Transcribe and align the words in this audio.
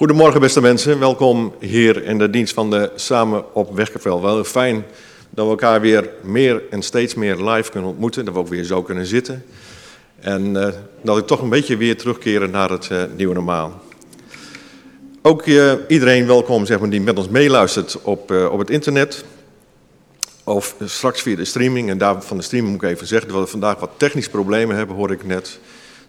Goedemorgen 0.00 0.40
beste 0.40 0.60
mensen, 0.60 0.98
welkom 0.98 1.54
hier 1.58 2.04
in 2.04 2.18
de 2.18 2.30
dienst 2.30 2.54
van 2.54 2.70
de 2.70 2.90
Samen 2.94 3.54
op 3.54 3.74
Weggevel. 3.74 4.22
Wel 4.22 4.44
fijn 4.44 4.84
dat 5.30 5.44
we 5.44 5.50
elkaar 5.50 5.80
weer 5.80 6.10
meer 6.22 6.62
en 6.70 6.82
steeds 6.82 7.14
meer 7.14 7.36
live 7.36 7.70
kunnen 7.70 7.90
ontmoeten, 7.90 8.24
dat 8.24 8.34
we 8.34 8.40
ook 8.40 8.48
weer 8.48 8.64
zo 8.64 8.82
kunnen 8.82 9.06
zitten. 9.06 9.44
En 10.20 10.54
uh, 10.54 10.68
dat 11.02 11.18
ik 11.18 11.26
toch 11.26 11.42
een 11.42 11.48
beetje 11.48 11.76
weer 11.76 11.96
terugkeren 11.96 12.50
naar 12.50 12.70
het 12.70 12.88
uh, 12.92 13.02
nieuwe 13.16 13.34
normaal. 13.34 13.82
Ook 15.22 15.46
uh, 15.46 15.72
iedereen 15.88 16.26
welkom 16.26 16.66
zeg 16.66 16.80
maar, 16.80 16.90
die 16.90 17.00
met 17.00 17.18
ons 17.18 17.28
meeluistert 17.28 18.02
op, 18.02 18.30
op 18.30 18.58
het 18.58 18.70
internet. 18.70 19.24
Of 20.44 20.76
straks 20.84 21.22
via 21.22 21.36
de 21.36 21.44
streaming. 21.44 21.90
En 21.90 21.98
daar 21.98 22.22
van 22.22 22.36
de 22.36 22.42
streaming 22.42 22.72
moet 22.72 22.82
ik 22.82 22.90
even 22.90 23.06
zeggen 23.06 23.32
dat 23.32 23.40
we 23.40 23.46
vandaag 23.46 23.80
wat 23.80 23.90
technische 23.96 24.30
problemen 24.30 24.76
hebben, 24.76 24.96
hoor 24.96 25.10
ik 25.10 25.24
net. 25.24 25.58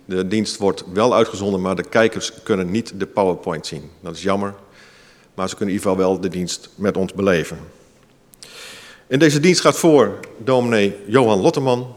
De 0.06 0.28
dienst 0.28 0.58
wordt 0.58 0.84
wel 0.94 1.16
uitgezonden, 1.16 1.62
maar 1.62 1.76
de 1.76 1.90
kijkers 1.90 2.34
kunnen 2.44 2.72
niet 2.72 2.94
de 3.00 3.06
PowerPoint 3.06 3.68
zien. 3.68 3.90
Dat 4.00 4.16
is 4.16 4.22
jammer, 4.22 4.54
maar 5.34 5.50
ze 5.50 5.56
kunnen 5.56 5.76
in 5.76 5.82
ieder 5.82 5.92
geval 5.92 6.10
wel 6.10 6.22
de 6.22 6.30
dienst 6.30 6.70
met 6.76 6.98
ons 6.98 7.14
beleven. 7.14 7.58
In 9.08 9.20
deze 9.20 9.40
dienst 9.40 9.62
gaat 9.62 9.78
voor 9.78 10.20
dominee 10.38 10.96
Johan 11.06 11.40
Lotteman. 11.40 11.96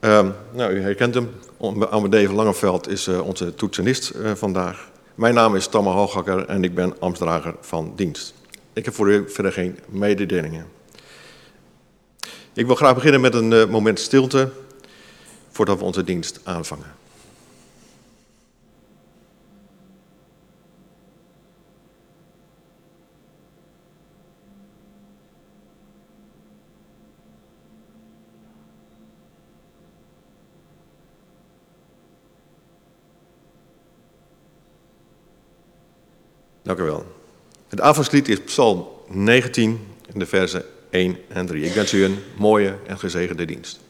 Uh, 0.00 0.28
nou, 0.52 0.72
u 0.72 0.80
herkent 0.80 1.14
hem. 1.14 1.30
Amadee 1.90 2.32
Langeveld 2.32 2.88
is 2.88 3.08
uh, 3.08 3.26
onze 3.26 3.54
toetsenist 3.54 4.12
uh, 4.16 4.30
vandaag. 4.34 4.90
Mijn 5.14 5.34
naam 5.34 5.56
is 5.56 5.66
Tamme 5.66 5.90
Hoogakker 5.90 6.46
en 6.46 6.64
ik 6.64 6.74
ben 6.74 7.00
ambtsdrager 7.00 7.54
van 7.60 7.92
dienst. 7.96 8.34
Ik 8.72 8.84
heb 8.84 8.94
voor 8.94 9.10
u 9.10 9.30
verder 9.30 9.52
geen 9.52 9.78
mededelingen. 9.88 10.66
Ik 12.52 12.66
wil 12.66 12.74
graag 12.74 12.94
beginnen 12.94 13.20
met 13.20 13.34
een 13.34 13.50
uh, 13.50 13.66
moment 13.66 14.00
stilte 14.00 14.50
voordat 15.50 15.78
we 15.78 15.84
onze 15.84 16.04
dienst 16.04 16.40
aanvangen. 16.42 17.01
Dank 36.62 36.78
u 36.78 36.82
wel. 36.82 37.06
Het 37.68 37.80
avondslied 37.80 38.28
is 38.28 38.40
Psalm 38.40 38.86
19 39.08 39.86
in 40.12 40.18
de 40.18 40.26
versen 40.26 40.64
1 40.90 41.18
en 41.28 41.46
3. 41.46 41.64
Ik 41.64 41.72
wens 41.72 41.92
u 41.92 42.04
een 42.04 42.18
mooie 42.36 42.76
en 42.86 42.98
gezegende 42.98 43.44
dienst. 43.44 43.80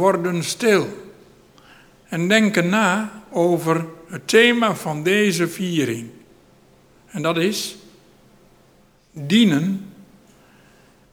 Worden 0.00 0.44
stil 0.44 0.88
en 2.08 2.28
denken 2.28 2.68
na 2.68 3.22
over 3.30 3.86
het 4.08 4.28
thema 4.28 4.74
van 4.74 5.02
deze 5.02 5.48
viering. 5.48 6.10
En 7.06 7.22
dat 7.22 7.36
is 7.36 7.76
dienen 9.12 9.92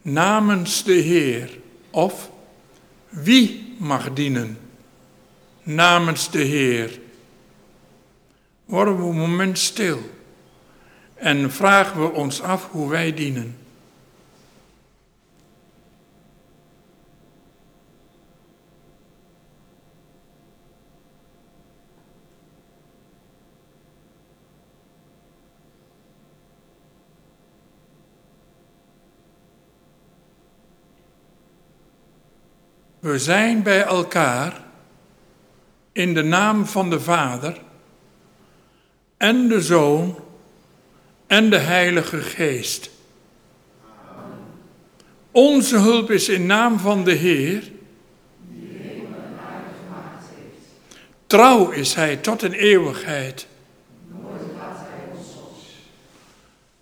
namens 0.02 0.84
de 0.84 0.92
Heer. 0.92 1.58
Of 1.90 2.30
wie 3.08 3.74
mag 3.78 4.12
dienen 4.12 4.58
namens 5.62 6.30
de 6.30 6.42
Heer? 6.42 7.00
Worden 8.64 8.96
we 8.96 9.02
een 9.02 9.16
moment 9.16 9.58
stil 9.58 9.98
en 11.14 11.52
vragen 11.52 12.00
we 12.00 12.12
ons 12.12 12.42
af 12.42 12.68
hoe 12.70 12.88
wij 12.88 13.14
dienen. 13.14 13.56
Zijn 33.18 33.62
bij 33.62 33.82
elkaar 33.82 34.60
in 35.92 36.14
de 36.14 36.22
naam 36.22 36.66
van 36.66 36.90
de 36.90 37.00
Vader 37.00 37.60
en 39.16 39.48
de 39.48 39.60
Zoon 39.60 40.18
en 41.26 41.50
de 41.50 41.58
Heilige 41.58 42.20
Geest. 42.20 42.90
Onze 45.30 45.76
hulp 45.76 46.10
is 46.10 46.28
in 46.28 46.46
naam 46.46 46.78
van 46.78 47.04
de 47.04 47.12
Heer. 47.12 47.70
Trouw 51.26 51.70
is 51.70 51.94
Hij 51.94 52.16
tot 52.16 52.42
in 52.42 52.52
eeuwigheid. 52.52 53.46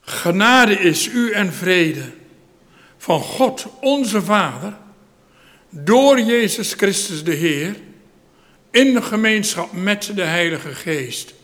Genade 0.00 0.78
is 0.78 1.06
u 1.06 1.32
en 1.32 1.52
vrede 1.52 2.12
van 2.96 3.20
God 3.20 3.66
onze 3.80 4.22
Vader, 4.22 4.76
door 5.70 6.20
Jezus 6.20 6.72
Christus 6.72 7.24
de 7.24 7.34
Heer, 7.34 7.76
in 8.70 8.94
de 8.94 9.02
gemeenschap 9.02 9.72
met 9.72 10.10
de 10.14 10.22
Heilige 10.22 10.74
Geest. 10.74 11.34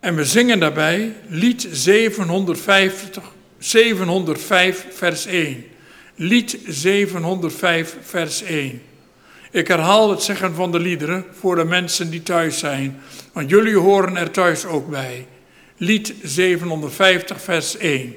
En 0.00 0.14
we 0.14 0.24
zingen 0.24 0.60
daarbij 0.60 1.16
lied 1.28 1.68
750, 1.70 3.32
705 3.58 4.86
vers 4.90 5.26
1. 5.26 5.64
Lied 6.14 6.58
705 6.66 7.96
vers 8.00 8.42
1. 8.42 8.82
Ik 9.50 9.68
herhaal 9.68 10.10
het 10.10 10.22
zeggen 10.22 10.54
van 10.54 10.72
de 10.72 10.78
liederen 10.80 11.24
voor 11.32 11.56
de 11.56 11.64
mensen 11.64 12.10
die 12.10 12.22
thuis 12.22 12.58
zijn, 12.58 13.02
want 13.32 13.50
jullie 13.50 13.76
horen 13.76 14.16
er 14.16 14.30
thuis 14.30 14.64
ook 14.64 14.90
bij. 14.90 15.26
Lied 15.76 16.14
750 16.22 17.40
vers 17.42 17.76
1. 17.76 18.16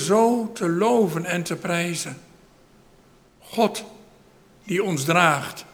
zo 0.00 0.50
te 0.52 0.68
loven 0.68 1.24
en 1.24 1.42
te 1.42 1.56
prijzen. 1.56 2.16
God 3.38 3.84
die 4.64 4.84
ons 4.84 5.04
draagt. 5.04 5.64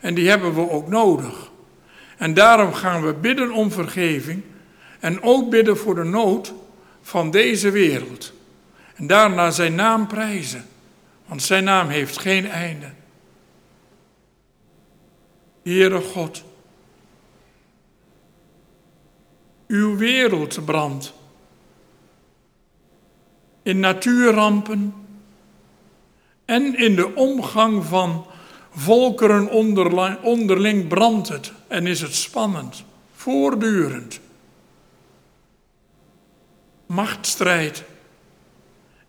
En 0.00 0.14
die 0.14 0.28
hebben 0.28 0.54
we 0.54 0.70
ook 0.70 0.88
nodig. 0.88 1.50
En 2.16 2.34
daarom 2.34 2.72
gaan 2.72 3.06
we 3.06 3.12
bidden 3.12 3.52
om 3.52 3.70
vergeving 3.70 4.42
en 5.00 5.22
ook 5.22 5.50
bidden 5.50 5.76
voor 5.76 5.94
de 5.94 6.04
nood 6.04 6.52
van 7.02 7.30
deze 7.30 7.70
wereld. 7.70 8.32
En 8.94 9.06
daarna 9.06 9.50
zijn 9.50 9.74
naam 9.74 10.06
prijzen, 10.06 10.64
want 11.26 11.42
zijn 11.42 11.64
naam 11.64 11.88
heeft 11.88 12.18
geen 12.18 12.46
einde. 12.46 12.90
Heere 15.62 16.00
God, 16.00 16.44
uw 19.66 19.96
wereld 19.96 20.64
brandt 20.64 21.12
in 23.62 23.80
natuurrampen 23.80 24.94
en 26.44 26.76
in 26.76 26.96
de 26.96 27.14
omgang 27.14 27.84
van 27.84 28.26
volkeren 28.70 29.50
onderling 30.22 30.88
brandt 30.88 31.28
het 31.28 31.52
en 31.68 31.86
is 31.86 32.00
het 32.00 32.14
spannend, 32.14 32.84
voortdurend. 33.12 34.20
Machtsstrijd 36.86 37.84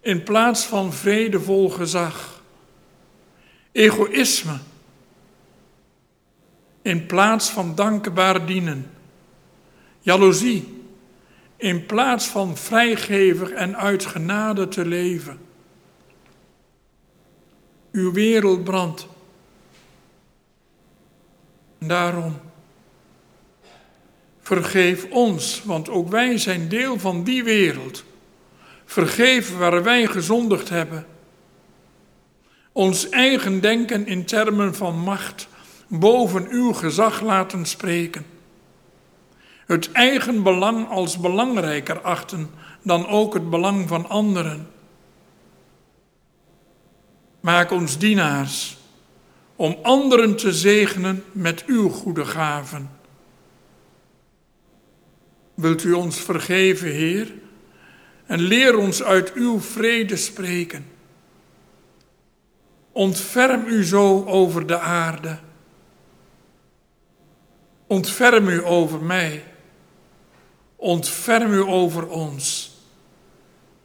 in 0.01 0.23
plaats 0.23 0.63
van 0.63 0.93
vredevol 0.93 1.69
gezag. 1.69 2.41
Egoïsme 3.71 4.57
in 6.81 7.05
plaats 7.05 7.49
van 7.49 7.75
dankbaar 7.75 8.45
dienen. 8.45 8.91
Jaloezie 9.99 10.72
in 11.63 11.85
plaats 11.85 12.27
van 12.27 12.57
vrijgevig 12.57 13.49
en 13.49 13.77
uit 13.77 14.05
genade 14.05 14.67
te 14.67 14.85
leven. 14.85 15.39
Uw 17.91 18.11
wereld 18.11 18.63
brandt. 18.63 19.07
Daarom, 21.79 22.39
vergeef 24.41 25.05
ons, 25.09 25.61
want 25.65 25.89
ook 25.89 26.09
wij 26.09 26.37
zijn 26.37 26.69
deel 26.69 26.99
van 26.99 27.23
die 27.23 27.43
wereld. 27.43 28.03
Vergeef 28.85 29.57
waar 29.57 29.83
wij 29.83 30.07
gezondigd 30.07 30.69
hebben. 30.69 31.05
Ons 32.71 33.09
eigen 33.09 33.61
denken 33.61 34.07
in 34.07 34.25
termen 34.25 34.75
van 34.75 34.99
macht 34.99 35.47
boven 35.87 36.47
uw 36.49 36.73
gezag 36.73 37.21
laten 37.21 37.65
spreken 37.65 38.32
het 39.67 39.91
eigen 39.91 40.43
belang 40.43 40.89
als 40.89 41.17
belangrijker 41.17 42.01
achten 42.01 42.49
dan 42.81 43.07
ook 43.07 43.33
het 43.33 43.49
belang 43.49 43.87
van 43.87 44.09
anderen. 44.09 44.67
Maak 47.39 47.71
ons 47.71 47.97
dienaars 47.97 48.77
om 49.55 49.77
anderen 49.81 50.35
te 50.35 50.53
zegenen 50.53 51.23
met 51.31 51.65
uw 51.65 51.89
goede 51.89 52.25
gaven. 52.25 52.89
Wilt 55.53 55.83
u 55.83 55.93
ons 55.93 56.19
vergeven, 56.19 56.91
Heer, 56.91 57.33
en 58.25 58.39
leer 58.41 58.77
ons 58.77 59.03
uit 59.03 59.33
uw 59.33 59.59
vrede 59.59 60.15
spreken. 60.15 60.85
Ontferm 62.91 63.65
u 63.65 63.83
zo 63.83 64.25
over 64.25 64.67
de 64.67 64.79
aarde. 64.79 65.39
Ontferm 67.87 68.47
u 68.47 68.65
over 68.65 69.01
mij 69.01 69.52
ontferm 70.83 71.53
u 71.53 71.61
over 71.61 72.07
ons. 72.07 72.71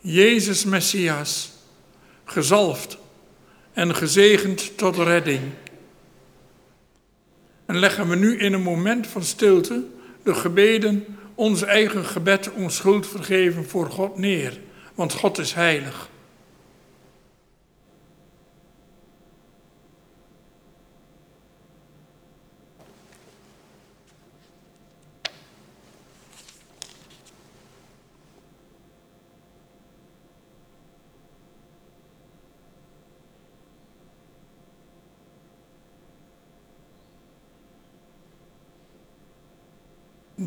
Jezus 0.00 0.64
Messias, 0.64 1.50
gezalfd 2.25 2.99
en 3.73 3.95
gezegend 3.95 4.76
tot 4.76 4.97
redding. 4.97 5.40
En 7.67 7.78
leggen 7.78 8.09
we 8.09 8.17
nu 8.17 8.38
in 8.38 8.52
een 8.52 8.62
moment 8.62 9.07
van 9.07 9.23
stilte 9.23 9.85
de 10.23 10.35
gebeden, 10.35 11.19
ons 11.35 11.62
eigen 11.62 12.05
gebed 12.05 12.52
om 12.52 12.71
schuld 12.71 13.07
vergeven 13.07 13.69
voor 13.69 13.90
God 13.90 14.19
neer, 14.19 14.61
want 14.95 15.12
God 15.12 15.38
is 15.38 15.52
heilig. 15.52 16.09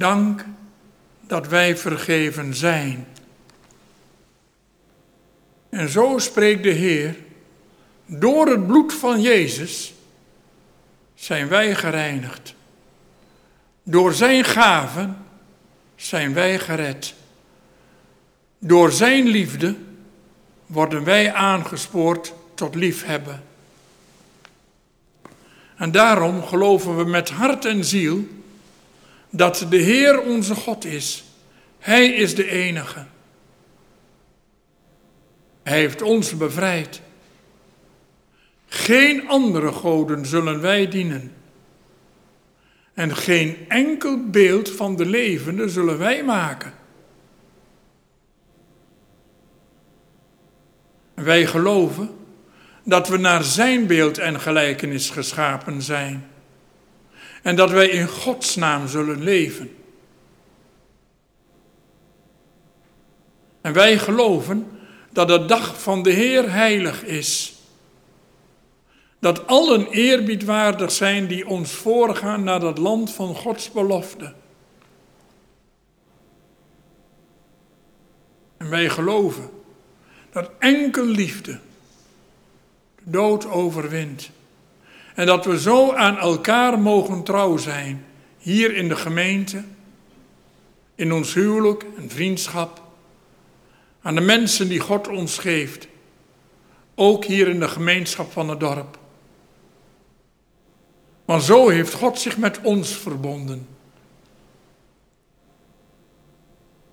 Dank 0.01 0.45
dat 1.27 1.47
wij 1.47 1.77
vergeven 1.77 2.55
zijn. 2.55 3.07
En 5.69 5.89
zo 5.89 6.17
spreekt 6.17 6.63
de 6.63 6.69
Heer, 6.69 7.15
door 8.05 8.47
het 8.47 8.67
bloed 8.67 8.93
van 8.93 9.21
Jezus 9.21 9.93
zijn 11.13 11.47
wij 11.47 11.75
gereinigd. 11.75 12.55
Door 13.83 14.13
Zijn 14.13 14.43
gaven 14.43 15.17
zijn 15.95 16.33
wij 16.33 16.59
gered. 16.59 17.13
Door 18.59 18.91
Zijn 18.91 19.27
liefde 19.27 19.75
worden 20.65 21.03
wij 21.03 21.33
aangespoord 21.33 22.33
tot 22.53 22.75
liefhebben. 22.75 23.43
En 25.75 25.91
daarom 25.91 26.43
geloven 26.43 26.97
we 26.97 27.05
met 27.05 27.29
hart 27.29 27.65
en 27.65 27.85
ziel 27.85 28.27
dat 29.31 29.65
de 29.69 29.77
Heer 29.77 30.21
onze 30.21 30.55
God 30.55 30.85
is. 30.85 31.23
Hij 31.79 32.07
is 32.07 32.35
de 32.35 32.49
enige. 32.49 33.05
Hij 35.63 35.79
heeft 35.79 36.01
ons 36.01 36.37
bevrijd. 36.37 37.01
Geen 38.65 39.27
andere 39.27 39.71
goden 39.71 40.25
zullen 40.25 40.61
wij 40.61 40.87
dienen. 40.87 41.33
En 42.93 43.15
geen 43.15 43.57
enkel 43.67 44.29
beeld 44.29 44.69
van 44.69 44.95
de 44.95 45.05
levende 45.05 45.69
zullen 45.69 45.97
wij 45.97 46.23
maken. 46.23 46.73
Wij 51.13 51.45
geloven 51.45 52.09
dat 52.83 53.07
we 53.07 53.17
naar 53.17 53.43
zijn 53.43 53.87
beeld 53.87 54.17
en 54.17 54.39
gelijkenis 54.39 55.09
geschapen 55.09 55.81
zijn. 55.81 56.30
En 57.41 57.55
dat 57.55 57.69
wij 57.69 57.89
in 57.89 58.07
Gods 58.07 58.55
naam 58.55 58.87
zullen 58.87 59.23
leven. 59.23 59.75
En 63.61 63.73
wij 63.73 63.97
geloven 63.97 64.67
dat 65.09 65.27
de 65.27 65.45
dag 65.45 65.81
van 65.81 66.03
de 66.03 66.11
Heer 66.11 66.51
heilig 66.51 67.03
is. 67.03 67.55
Dat 69.19 69.47
allen 69.47 69.87
eerbiedwaardig 69.87 70.91
zijn 70.91 71.27
die 71.27 71.47
ons 71.47 71.71
voorgaan 71.71 72.43
naar 72.43 72.59
dat 72.59 72.77
land 72.77 73.11
van 73.11 73.35
Gods 73.35 73.71
belofte. 73.71 74.33
En 78.57 78.69
wij 78.69 78.89
geloven 78.89 79.49
dat 80.31 80.51
enkel 80.59 81.05
liefde 81.05 81.59
de 82.95 83.09
dood 83.11 83.45
overwint. 83.45 84.29
En 85.21 85.27
dat 85.27 85.45
we 85.45 85.59
zo 85.59 85.93
aan 85.93 86.17
elkaar 86.17 86.79
mogen 86.79 87.23
trouw 87.23 87.57
zijn, 87.57 88.05
hier 88.37 88.75
in 88.75 88.87
de 88.87 88.95
gemeente, 88.95 89.63
in 90.95 91.11
ons 91.13 91.33
huwelijk 91.33 91.85
en 91.97 92.09
vriendschap, 92.09 92.81
aan 94.01 94.15
de 94.15 94.21
mensen 94.21 94.69
die 94.69 94.79
God 94.79 95.07
ons 95.07 95.37
geeft, 95.37 95.87
ook 96.95 97.25
hier 97.25 97.47
in 97.47 97.59
de 97.59 97.67
gemeenschap 97.67 98.31
van 98.31 98.49
het 98.49 98.59
dorp. 98.59 98.99
Want 101.25 101.43
zo 101.43 101.69
heeft 101.69 101.93
God 101.93 102.19
zich 102.19 102.37
met 102.37 102.59
ons 102.61 102.95
verbonden. 102.95 103.67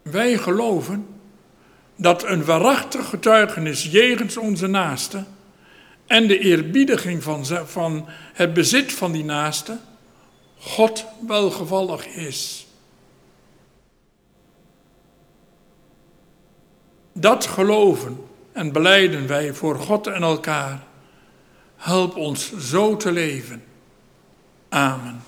Wij 0.03 0.39
geloven 0.39 1.07
dat 1.97 2.25
een 2.25 2.45
waarachtig 2.45 3.09
getuigenis 3.09 3.85
jegens 3.85 4.37
onze 4.37 4.67
naaste 4.67 5.25
en 6.09 6.27
de 6.27 6.39
eerbiediging 6.39 7.23
van, 7.23 7.47
van 7.67 8.07
het 8.33 8.55
bezit 8.55 8.93
van 8.93 9.13
die 9.13 9.25
naaste 9.25 9.79
God 10.59 11.05
welgevallig 11.27 12.07
is. 12.07 12.67
Dat 17.13 17.47
geloven 17.47 18.25
en 18.53 18.73
beleiden 18.73 19.27
wij 19.27 19.55
voor 19.55 19.79
God 19.79 20.07
en 20.07 20.23
elkaar. 20.23 20.83
Help 21.77 22.17
ons 22.17 22.57
zo 22.59 22.97
te 22.97 23.13
leven. 23.13 23.63
Amen. 24.69 25.23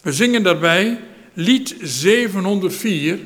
We 0.00 0.12
zingen 0.12 0.42
daarbij 0.42 1.00
lied 1.32 1.76
704, 1.80 3.18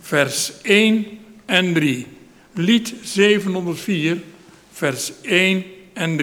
vers 0.00 0.60
1 0.62 1.18
en 1.44 1.72
3. 1.72 2.06
Lied 2.52 2.94
704, 3.02 4.22
vers 4.72 5.12
1 5.22 5.54
en 5.54 5.62
3. 5.62 5.71
En 5.94 6.16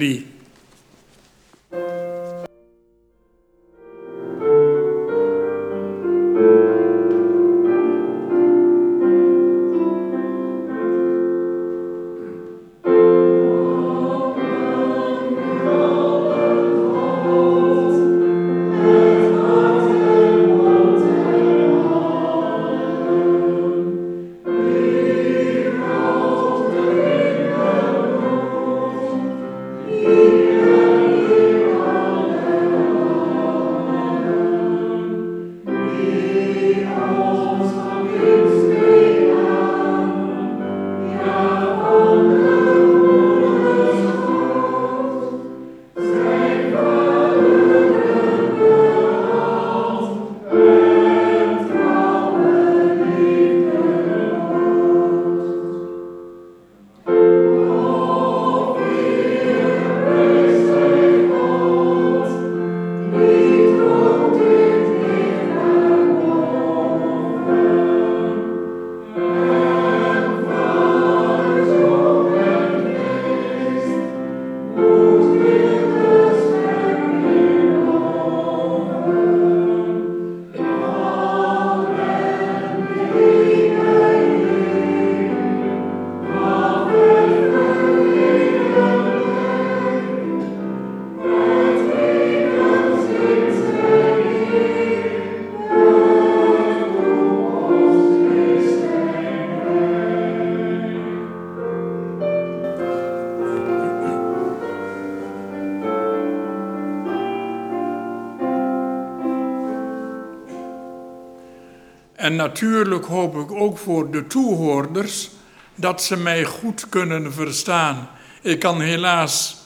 natuurlijk 112.50 113.06
hoop 113.06 113.38
ik 113.38 113.52
ook 113.52 113.78
voor 113.78 114.12
de 114.12 114.28
toehoorders 114.28 115.30
dat 115.76 116.04
ze 116.04 116.18
mij 116.18 116.44
goed 116.44 116.90
kunnen 116.90 117.34
verstaan. 117.34 118.10
Ik 118.42 118.60
kan 118.60 118.82
helaas 118.82 119.58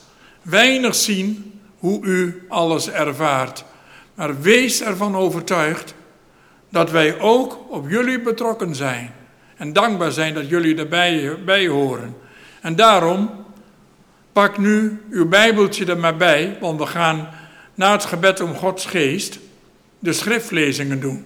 weinig 0.41 0.95
zien 0.95 1.59
hoe 1.77 2.05
u 2.05 2.45
alles 2.49 2.89
ervaart. 2.89 3.65
Maar 4.15 4.41
wees 4.41 4.81
ervan 4.81 5.15
overtuigd 5.15 5.95
dat 6.69 6.91
wij 6.91 7.19
ook 7.19 7.59
op 7.69 7.89
jullie 7.89 8.21
betrokken 8.21 8.75
zijn. 8.75 9.13
En 9.57 9.73
dankbaar 9.73 10.11
zijn 10.11 10.33
dat 10.33 10.49
jullie 10.49 10.77
erbij 10.77 11.37
bij 11.45 11.67
horen. 11.67 12.15
En 12.61 12.75
daarom 12.75 13.29
pak 14.33 14.57
nu 14.57 15.01
uw 15.09 15.27
Bijbeltje 15.27 15.85
er 15.85 15.97
maar 15.97 16.17
bij, 16.17 16.57
want 16.59 16.79
we 16.79 16.85
gaan 16.85 17.29
na 17.75 17.91
het 17.91 18.05
gebed 18.05 18.41
om 18.41 18.55
Gods 18.55 18.85
geest 18.85 19.39
de 19.99 20.13
schriftlezingen 20.13 20.99
doen. 20.99 21.25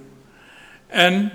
En 0.88 1.32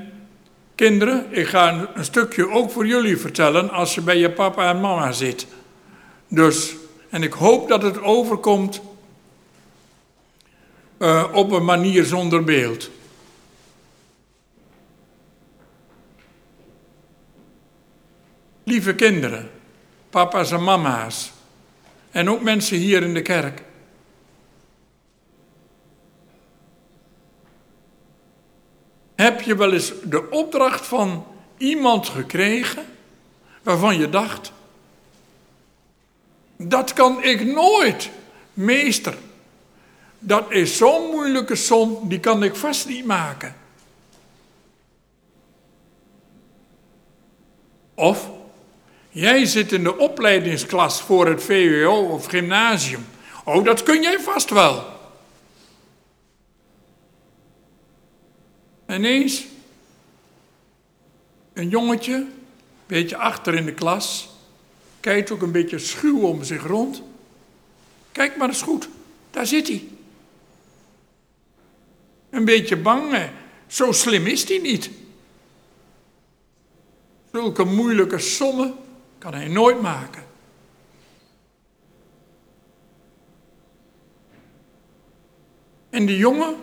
kinderen, 0.74 1.26
ik 1.30 1.46
ga 1.46 1.88
een 1.94 2.04
stukje 2.04 2.50
ook 2.50 2.70
voor 2.70 2.86
jullie 2.86 3.16
vertellen 3.16 3.70
als 3.70 3.94
je 3.94 4.00
bij 4.00 4.18
je 4.18 4.30
papa 4.30 4.68
en 4.68 4.80
mama 4.80 5.12
zit. 5.12 5.46
Dus, 6.28 6.74
en 7.10 7.22
ik 7.22 7.32
hoop 7.32 7.68
dat 7.68 7.82
het 7.82 8.02
overkomt 8.02 8.80
uh, 10.98 11.24
op 11.32 11.50
een 11.50 11.64
manier 11.64 12.04
zonder 12.04 12.44
beeld. 12.44 12.90
Lieve 18.64 18.94
kinderen, 18.94 19.50
papa's 20.10 20.50
en 20.50 20.62
mama's, 20.62 21.32
en 22.10 22.30
ook 22.30 22.42
mensen 22.42 22.76
hier 22.76 23.02
in 23.02 23.14
de 23.14 23.22
kerk. 23.22 23.62
Heb 29.22 29.40
je 29.40 29.56
wel 29.56 29.72
eens 29.72 29.92
de 30.04 30.30
opdracht 30.30 30.86
van 30.86 31.26
iemand 31.56 32.08
gekregen 32.08 32.84
waarvan 33.62 33.98
je 33.98 34.08
dacht, 34.08 34.52
dat 36.56 36.92
kan 36.92 37.22
ik 37.22 37.44
nooit, 37.44 38.10
meester. 38.54 39.14
dat 40.18 40.50
is 40.50 40.76
zo'n 40.76 41.10
moeilijke 41.10 41.54
som, 41.54 41.98
die 42.08 42.20
kan 42.20 42.42
ik 42.42 42.56
vast 42.56 42.88
niet 42.88 43.04
maken. 43.04 43.54
Of 47.94 48.30
jij 49.08 49.44
zit 49.44 49.72
in 49.72 49.82
de 49.82 49.98
opleidingsklas 49.98 51.00
voor 51.00 51.26
het 51.26 51.42
VWO 51.42 51.94
of 51.94 52.26
gymnasium. 52.26 53.06
Oh, 53.44 53.64
dat 53.64 53.82
kun 53.82 54.02
jij 54.02 54.20
vast 54.20 54.50
wel. 54.50 54.91
En 58.92 59.04
eens 59.04 59.46
een 61.52 61.68
jongetje, 61.68 62.26
beetje 62.86 63.16
achter 63.16 63.54
in 63.54 63.64
de 63.64 63.74
klas, 63.74 64.28
kijkt 65.00 65.30
ook 65.30 65.42
een 65.42 65.52
beetje 65.52 65.78
schuw 65.78 66.20
om 66.20 66.44
zich 66.44 66.66
rond. 66.66 67.02
Kijk 68.12 68.36
maar 68.36 68.48
eens 68.48 68.62
goed, 68.62 68.88
daar 69.30 69.46
zit 69.46 69.68
hij. 69.68 69.88
Een 72.30 72.44
beetje 72.44 72.76
bang, 72.76 73.30
zo 73.66 73.92
slim 73.92 74.26
is 74.26 74.48
hij 74.48 74.58
niet. 74.58 74.90
Zulke 77.30 77.64
moeilijke 77.64 78.18
sommen 78.18 78.74
kan 79.18 79.34
hij 79.34 79.48
nooit 79.48 79.80
maken. 79.80 80.24
En 85.90 86.06
die 86.06 86.16
jongen 86.16 86.56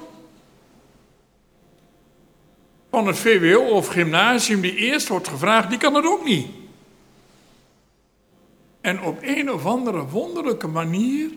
van 2.90 3.08
het 3.08 3.18
VWO 3.18 3.62
of 3.62 3.88
gymnasium 3.88 4.62
die 4.62 4.76
eerst 4.76 5.08
wordt 5.08 5.28
gevraagd, 5.28 5.70
die 5.70 5.78
kan 5.78 5.94
het 5.94 6.06
ook 6.06 6.24
niet. 6.24 6.48
En 8.82 9.02
op 9.02 9.20
een 9.22 9.52
of 9.52 9.66
andere 9.66 10.06
wonderlijke 10.06 10.68
manier 10.68 11.32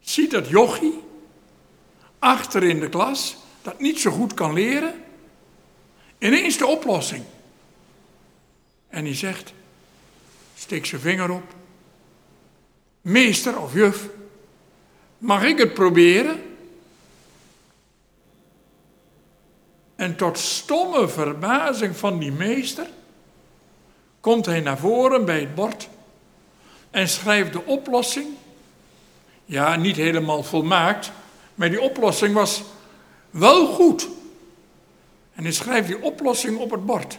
ziet 0.00 0.30
dat 0.30 0.48
jochie 0.48 1.00
achter 2.18 2.62
in 2.62 2.80
de 2.80 2.88
klas, 2.88 3.36
dat 3.62 3.80
niet 3.80 4.00
zo 4.00 4.10
goed 4.10 4.34
kan 4.34 4.52
leren, 4.52 4.94
ineens 6.18 6.56
de 6.56 6.66
oplossing. 6.66 7.24
En 8.88 9.04
die 9.04 9.14
zegt, 9.14 9.52
steek 10.54 10.86
zijn 10.86 11.00
vinger 11.00 11.30
op, 11.30 11.54
meester 13.00 13.60
of 13.60 13.74
juf, 13.74 14.08
mag 15.18 15.44
ik 15.44 15.58
het 15.58 15.74
proberen? 15.74 16.47
En 19.98 20.16
tot 20.16 20.38
stomme 20.38 21.08
verbazing 21.08 21.96
van 21.96 22.18
die 22.18 22.32
meester 22.32 22.86
komt 24.20 24.46
hij 24.46 24.60
naar 24.60 24.78
voren 24.78 25.24
bij 25.24 25.40
het 25.40 25.54
bord 25.54 25.88
en 26.90 27.08
schrijft 27.08 27.52
de 27.52 27.64
oplossing. 27.64 28.26
Ja, 29.44 29.76
niet 29.76 29.96
helemaal 29.96 30.42
volmaakt, 30.42 31.10
maar 31.54 31.70
die 31.70 31.80
oplossing 31.80 32.34
was 32.34 32.62
wel 33.30 33.66
goed. 33.66 34.08
En 35.34 35.42
hij 35.42 35.52
schrijft 35.52 35.88
die 35.88 36.02
oplossing 36.02 36.58
op 36.58 36.70
het 36.70 36.86
bord. 36.86 37.18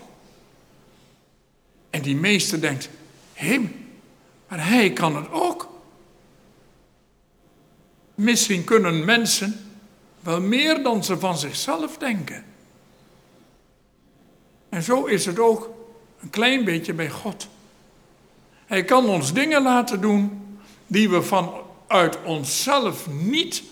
En 1.90 2.02
die 2.02 2.16
meester 2.16 2.62
denkt, 2.62 2.90
hem, 3.34 3.90
maar 4.48 4.68
hij 4.68 4.94
kan 4.94 5.16
het 5.16 5.32
ook. 5.32 5.70
Misschien 8.16 8.64
kunnen 8.64 9.06
mensen 9.06 9.72
wel 10.20 10.42
meer 10.42 10.84
dan 10.84 11.04
ze 11.04 11.20
van 11.20 11.38
zichzelf 11.38 11.98
denken. 11.98 12.49
En 14.70 14.84
zo 14.84 15.06
is 15.06 15.26
het 15.26 15.40
ook 15.40 15.70
een 16.22 16.30
klein 16.30 16.64
beetje 16.64 16.94
bij 16.94 17.10
God. 17.10 17.48
Hij 18.66 18.84
kan 18.84 19.06
ons 19.06 19.34
dingen 19.34 19.62
laten 19.62 20.02
doen 20.02 20.42
die 20.88 21.10
we 21.10 21.22
vanuit 21.22 22.24
onszelf 22.24 23.08
niet 23.08 23.64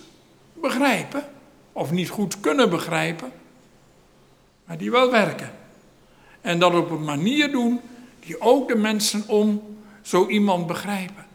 begrijpen 0.52 1.24
of 1.72 1.90
niet 1.90 2.08
goed 2.08 2.40
kunnen 2.40 2.70
begrijpen, 2.70 3.32
maar 4.64 4.78
die 4.78 4.90
wel 4.90 5.10
werken. 5.10 5.50
En 6.40 6.58
dat 6.58 6.74
op 6.74 6.90
een 6.90 7.04
manier 7.04 7.50
doen 7.50 7.80
die 8.20 8.40
ook 8.40 8.68
de 8.68 8.76
mensen 8.76 9.24
om 9.26 9.76
zo 10.02 10.26
iemand 10.26 10.66
begrijpen. 10.66 11.26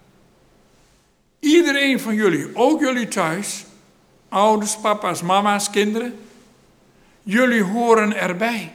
Iedereen 1.40 2.00
van 2.00 2.16
jullie, 2.16 2.56
ook 2.56 2.80
jullie 2.80 3.08
thuis, 3.08 3.66
ouders, 4.30 4.78
papa's, 4.78 5.22
mama's, 5.22 5.70
kinderen, 5.70 6.20
jullie 7.24 7.64
horen 7.64 8.16
erbij. 8.16 8.72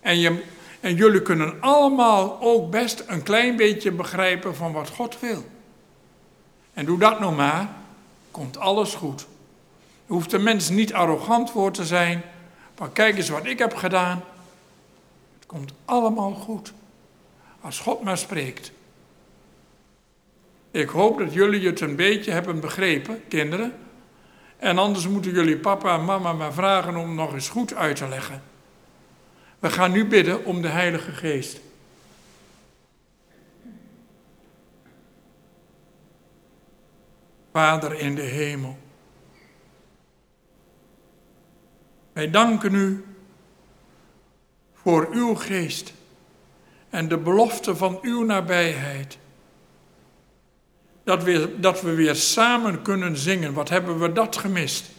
En, 0.00 0.18
je, 0.18 0.42
en 0.80 0.94
jullie 0.94 1.22
kunnen 1.22 1.60
allemaal 1.60 2.40
ook 2.40 2.70
best 2.70 3.04
een 3.06 3.22
klein 3.22 3.56
beetje 3.56 3.90
begrijpen 3.90 4.56
van 4.56 4.72
wat 4.72 4.88
God 4.88 5.20
wil. 5.20 5.44
En 6.74 6.84
doe 6.84 6.98
dat 6.98 7.20
nou 7.20 7.34
maar, 7.34 7.68
komt 8.30 8.58
alles 8.58 8.94
goed. 8.94 9.26
Je 10.06 10.12
hoeft 10.12 10.30
de 10.30 10.38
mens 10.38 10.68
niet 10.68 10.92
arrogant 10.92 11.50
voor 11.50 11.72
te 11.72 11.84
zijn, 11.84 12.22
maar 12.78 12.90
kijk 12.90 13.16
eens 13.16 13.28
wat 13.28 13.46
ik 13.46 13.58
heb 13.58 13.74
gedaan. 13.74 14.24
Het 15.38 15.46
komt 15.46 15.72
allemaal 15.84 16.32
goed. 16.32 16.72
Als 17.60 17.78
God 17.78 18.02
maar 18.02 18.18
spreekt. 18.18 18.72
Ik 20.70 20.88
hoop 20.88 21.18
dat 21.18 21.32
jullie 21.32 21.66
het 21.66 21.80
een 21.80 21.96
beetje 21.96 22.30
hebben 22.30 22.60
begrepen, 22.60 23.22
kinderen. 23.28 23.74
En 24.56 24.78
anders 24.78 25.08
moeten 25.08 25.32
jullie 25.32 25.58
papa 25.58 25.94
en 25.94 26.04
mama 26.04 26.32
maar 26.32 26.52
vragen 26.52 26.96
om 26.96 27.14
nog 27.14 27.32
eens 27.32 27.48
goed 27.48 27.74
uit 27.74 27.96
te 27.96 28.08
leggen. 28.08 28.42
We 29.58 29.70
gaan 29.70 29.92
nu 29.92 30.06
bidden 30.06 30.44
om 30.44 30.62
de 30.62 30.68
Heilige 30.68 31.12
Geest. 31.12 31.60
Vader 37.52 37.94
in 37.94 38.14
de 38.14 38.22
hemel. 38.22 38.78
Wij 42.12 42.30
danken 42.30 42.74
u 42.74 43.04
voor 44.74 45.08
uw 45.12 45.34
geest 45.34 45.92
en 46.90 47.08
de 47.08 47.18
belofte 47.18 47.76
van 47.76 47.98
uw 48.02 48.24
nabijheid. 48.24 49.18
Dat 51.04 51.22
we, 51.22 51.60
dat 51.60 51.80
we 51.80 51.94
weer 51.94 52.14
samen 52.14 52.82
kunnen 52.82 53.16
zingen. 53.16 53.52
Wat 53.52 53.68
hebben 53.68 53.98
we 53.98 54.12
dat 54.12 54.36
gemist? 54.36 54.90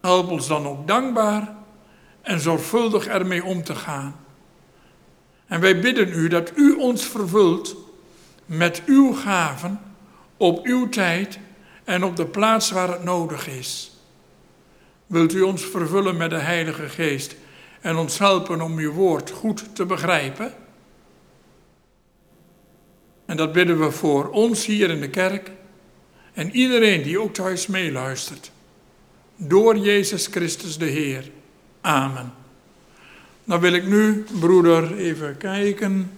Help 0.00 0.30
ons 0.30 0.46
dan 0.46 0.66
ook 0.66 0.86
dankbaar 0.86 1.54
en 2.22 2.40
zorgvuldig 2.40 3.06
ermee 3.06 3.44
om 3.44 3.62
te 3.64 3.74
gaan. 3.74 4.16
En 5.46 5.60
wij 5.60 5.80
bidden 5.80 6.12
u 6.12 6.28
dat 6.28 6.52
u 6.56 6.72
ons 6.72 7.04
vervult 7.04 7.76
met 8.46 8.82
uw 8.86 9.12
gaven 9.12 9.80
op 10.36 10.64
uw 10.64 10.88
tijd 10.88 11.38
en 11.84 12.04
op 12.04 12.16
de 12.16 12.26
plaats 12.26 12.70
waar 12.70 12.88
het 12.88 13.04
nodig 13.04 13.48
is. 13.48 13.92
Wilt 15.06 15.34
u 15.34 15.40
ons 15.40 15.64
vervullen 15.64 16.16
met 16.16 16.30
de 16.30 16.38
Heilige 16.38 16.88
Geest 16.88 17.36
en 17.80 17.96
ons 17.96 18.18
helpen 18.18 18.60
om 18.60 18.78
uw 18.78 18.92
woord 18.92 19.30
goed 19.30 19.74
te 19.74 19.86
begrijpen? 19.86 20.54
En 23.26 23.36
dat 23.36 23.52
bidden 23.52 23.80
we 23.80 23.90
voor 23.90 24.28
ons 24.28 24.66
hier 24.66 24.90
in 24.90 25.00
de 25.00 25.10
kerk 25.10 25.50
en 26.32 26.50
iedereen 26.50 27.02
die 27.02 27.20
ook 27.20 27.34
thuis 27.34 27.66
meeluistert. 27.66 28.50
Door 29.42 29.76
Jezus 29.76 30.26
Christus 30.26 30.78
de 30.78 30.84
Heer. 30.84 31.30
Amen. 31.80 32.32
Dan 33.44 33.60
wil 33.60 33.72
ik 33.72 33.86
nu, 33.86 34.24
broeder, 34.40 34.96
even 34.96 35.36
kijken. 35.36 36.10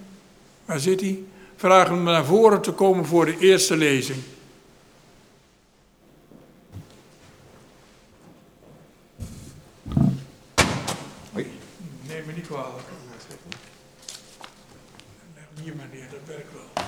Waar 0.65 0.79
zit 0.79 1.01
hij? 1.01 1.23
Vragen 1.55 1.93
hem 1.95 2.03
naar 2.03 2.25
voren 2.25 2.61
te 2.61 2.71
komen 2.71 3.05
voor 3.05 3.25
de 3.25 3.37
eerste 3.39 3.75
lezing. 3.75 4.19
Neem 12.07 12.25
me 12.25 12.33
niet 12.35 12.47
kwalijk. 12.47 12.83
Hier 15.63 15.75
maar 15.75 15.87
neer, 15.93 16.07
dat 16.11 16.19
werkt 16.25 16.53
wel. 16.53 16.85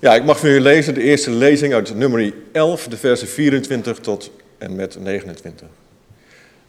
Ja, 0.00 0.14
ik 0.14 0.24
mag 0.24 0.38
voor 0.38 0.48
u 0.48 0.60
lezen 0.60 0.94
de 0.94 1.02
eerste 1.02 1.30
lezing 1.30 1.72
uit 1.74 1.94
nummer 1.94 2.34
11, 2.52 2.88
de 2.88 2.96
versen 2.96 3.28
24 3.28 3.98
tot 3.98 4.30
en 4.58 4.74
met 4.74 4.98
29. 5.00 5.68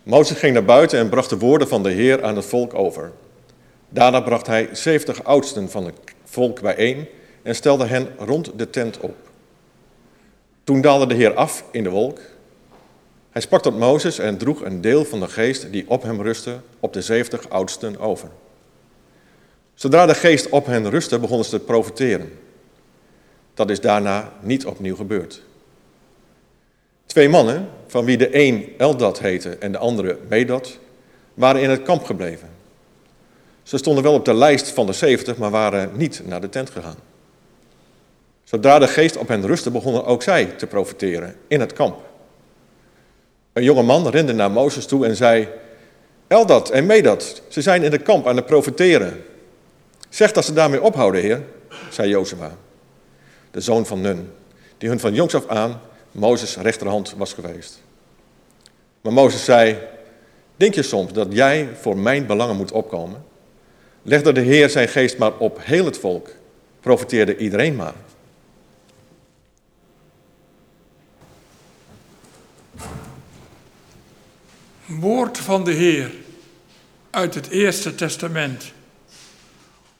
Mozes 0.03 0.37
ging 0.37 0.53
naar 0.53 0.65
buiten 0.65 0.99
en 0.99 1.09
bracht 1.09 1.29
de 1.29 1.37
woorden 1.37 1.67
van 1.67 1.83
de 1.83 1.91
Heer 1.91 2.23
aan 2.23 2.35
het 2.35 2.45
volk 2.45 2.73
over. 2.73 3.11
Daarna 3.89 4.21
bracht 4.21 4.47
hij 4.47 4.69
zeventig 4.71 5.23
oudsten 5.23 5.69
van 5.69 5.85
het 5.85 5.95
volk 6.23 6.61
bijeen 6.61 7.07
en 7.41 7.55
stelde 7.55 7.85
hen 7.85 8.07
rond 8.17 8.51
de 8.55 8.69
tent 8.69 8.99
op. 8.99 9.15
Toen 10.63 10.81
daalde 10.81 11.07
de 11.07 11.13
Heer 11.13 11.33
af 11.33 11.63
in 11.71 11.83
de 11.83 11.89
wolk. 11.89 12.19
Hij 13.29 13.41
sprak 13.41 13.61
tot 13.61 13.77
Mozes 13.77 14.19
en 14.19 14.37
droeg 14.37 14.61
een 14.61 14.81
deel 14.81 15.05
van 15.05 15.19
de 15.19 15.27
geest 15.27 15.71
die 15.71 15.85
op 15.87 16.03
hem 16.03 16.21
rustte 16.21 16.59
op 16.79 16.93
de 16.93 17.01
zeventig 17.01 17.49
oudsten 17.49 17.99
over. 17.99 18.29
Zodra 19.73 20.05
de 20.05 20.15
geest 20.15 20.49
op 20.49 20.65
hen 20.65 20.89
rustte, 20.89 21.19
begonnen 21.19 21.45
ze 21.45 21.51
te 21.57 21.63
profiteren. 21.65 22.31
Dat 23.53 23.69
is 23.69 23.81
daarna 23.81 24.33
niet 24.41 24.65
opnieuw 24.65 24.95
gebeurd. 24.95 25.41
Twee 27.05 27.29
mannen, 27.29 27.69
van 27.89 28.05
wie 28.05 28.17
de 28.17 28.37
een 28.37 28.73
Eldad 28.77 29.19
heette 29.19 29.49
en 29.49 29.71
de 29.71 29.77
andere 29.77 30.17
Medad, 30.27 30.77
waren 31.33 31.61
in 31.61 31.69
het 31.69 31.81
kamp 31.81 32.03
gebleven. 32.03 32.49
Ze 33.63 33.77
stonden 33.77 34.03
wel 34.03 34.13
op 34.13 34.25
de 34.25 34.33
lijst 34.33 34.69
van 34.69 34.85
de 34.85 34.93
zeventig, 34.93 35.37
maar 35.37 35.51
waren 35.51 35.91
niet 35.93 36.21
naar 36.25 36.41
de 36.41 36.49
tent 36.49 36.69
gegaan. 36.69 36.97
Zodra 38.43 38.79
de 38.79 38.87
geest 38.87 39.17
op 39.17 39.27
hen 39.27 39.45
rustte, 39.45 39.71
begonnen 39.71 40.05
ook 40.05 40.23
zij 40.23 40.45
te 40.45 40.67
profiteren 40.67 41.35
in 41.47 41.59
het 41.59 41.73
kamp. 41.73 41.97
Een 43.53 43.63
jonge 43.63 43.83
man 43.83 44.07
rende 44.07 44.33
naar 44.33 44.51
Mozes 44.51 44.85
toe 44.85 45.05
en 45.05 45.15
zei: 45.15 45.47
Eldad 46.27 46.69
en 46.69 46.85
Medad, 46.85 47.41
ze 47.47 47.61
zijn 47.61 47.83
in 47.83 47.91
het 47.91 48.01
kamp 48.01 48.27
aan 48.27 48.35
het 48.35 48.45
profiteren. 48.45 49.23
Zeg 50.09 50.31
dat 50.31 50.45
ze 50.45 50.53
daarmee 50.53 50.81
ophouden, 50.81 51.21
heer, 51.21 51.43
zei 51.89 52.09
Jozua, 52.09 52.51
de 53.51 53.61
zoon 53.61 53.85
van 53.85 54.01
Nun, 54.01 54.31
die 54.77 54.89
hun 54.89 54.99
van 54.99 55.13
jongs 55.13 55.35
af 55.35 55.47
aan 55.47 55.81
Mozes 56.11 56.57
rechterhand 56.57 57.13
was 57.17 57.33
geweest. 57.33 57.81
Maar 59.01 59.13
Mozes 59.13 59.43
zei: 59.43 59.77
Denk 60.55 60.73
je 60.73 60.83
soms 60.83 61.13
dat 61.13 61.27
jij 61.29 61.69
voor 61.81 61.97
mijn 61.97 62.25
belangen 62.25 62.55
moet 62.55 62.71
opkomen? 62.71 63.23
Legde 64.01 64.31
de 64.31 64.41
Heer 64.41 64.69
zijn 64.69 64.87
geest 64.87 65.17
maar 65.17 65.37
op 65.37 65.59
heel 65.61 65.85
het 65.85 65.97
volk, 65.97 66.29
profiteerde 66.79 67.37
iedereen 67.37 67.75
maar. 67.75 67.93
Woord 74.85 75.37
van 75.37 75.63
de 75.63 75.71
Heer 75.71 76.11
uit 77.09 77.35
het 77.35 77.49
Eerste 77.49 77.95
Testament. 77.95 78.71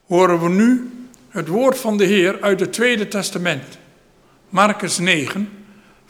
Horen 0.06 0.42
we 0.42 0.50
nu 0.50 0.92
het 1.30 1.48
woord 1.48 1.78
van 1.78 1.98
de 1.98 2.06
Heer 2.06 2.42
uit 2.42 2.60
het 2.60 2.74
Tweede 2.74 3.08
Testament. 3.08 3.78
Marcus 4.50 4.98
9, 4.98 5.59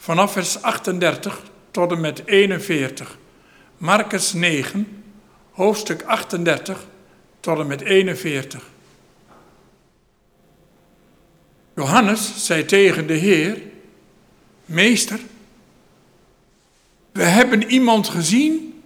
vanaf 0.00 0.32
vers 0.32 0.62
38 0.62 1.42
tot 1.70 1.90
en 1.90 2.00
met 2.00 2.22
41. 2.24 3.18
Marcus 3.76 4.32
9, 4.32 5.02
hoofdstuk 5.50 6.02
38 6.02 6.86
tot 7.40 7.58
en 7.58 7.66
met 7.66 7.80
41. 7.80 8.62
Johannes 11.74 12.46
zei 12.46 12.64
tegen 12.64 13.06
de 13.06 13.14
Heer: 13.14 13.62
Meester, 14.64 15.18
we 17.12 17.22
hebben 17.22 17.70
iemand 17.70 18.08
gezien 18.08 18.82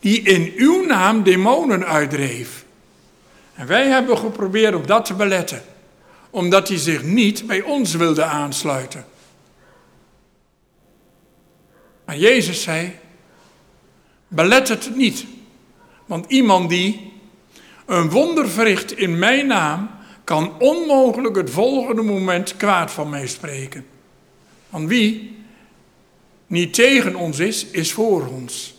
die 0.00 0.22
in 0.22 0.52
uw 0.56 0.84
naam 0.86 1.22
demonen 1.22 1.86
uitdreef. 1.86 2.64
En 3.54 3.66
wij 3.66 3.86
hebben 3.86 4.18
geprobeerd 4.18 4.74
om 4.74 4.86
dat 4.86 5.04
te 5.04 5.14
beletten, 5.14 5.62
omdat 6.30 6.68
hij 6.68 6.78
zich 6.78 7.02
niet 7.02 7.46
bij 7.46 7.62
ons 7.62 7.94
wilde 7.94 8.24
aansluiten. 8.24 9.04
Maar 12.08 12.18
Jezus 12.18 12.62
zei: 12.62 12.92
Belet 14.28 14.68
het 14.68 14.96
niet, 14.96 15.26
want 16.06 16.24
iemand 16.28 16.68
die 16.70 17.12
een 17.86 18.10
wonder 18.10 18.48
verricht 18.48 18.96
in 18.96 19.18
mijn 19.18 19.46
naam, 19.46 19.90
kan 20.24 20.58
onmogelijk 20.58 21.36
het 21.36 21.50
volgende 21.50 22.02
moment 22.02 22.56
kwaad 22.56 22.90
van 22.90 23.08
mij 23.08 23.26
spreken. 23.26 23.86
Want 24.70 24.88
wie 24.88 25.36
niet 26.46 26.74
tegen 26.74 27.14
ons 27.14 27.38
is, 27.38 27.66
is 27.66 27.92
voor 27.92 28.26
ons. 28.26 28.74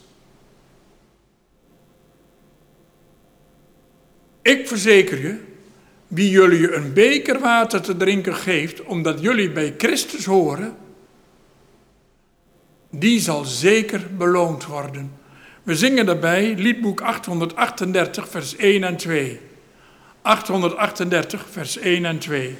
Ik 4.41 4.67
verzeker 4.67 5.21
je, 5.21 5.39
wie 6.07 6.29
jullie 6.29 6.73
een 6.73 6.93
beker 6.93 7.39
water 7.39 7.81
te 7.81 7.97
drinken 7.97 8.35
geeft, 8.35 8.83
omdat 8.83 9.21
jullie 9.21 9.51
bij 9.51 9.73
Christus 9.77 10.25
horen, 10.25 10.77
die 12.89 13.19
zal 13.19 13.45
zeker 13.45 14.15
beloond 14.17 14.65
worden. 14.65 15.12
We 15.63 15.75
zingen 15.75 16.06
daarbij 16.06 16.56
liedboek 16.58 17.02
838, 17.02 18.30
vers 18.30 18.56
1 18.56 18.84
en 18.84 18.97
2. 18.97 19.39
838, 20.21 21.45
vers 21.52 21.78
1 21.78 22.06
en 22.06 22.19
2. 22.19 22.58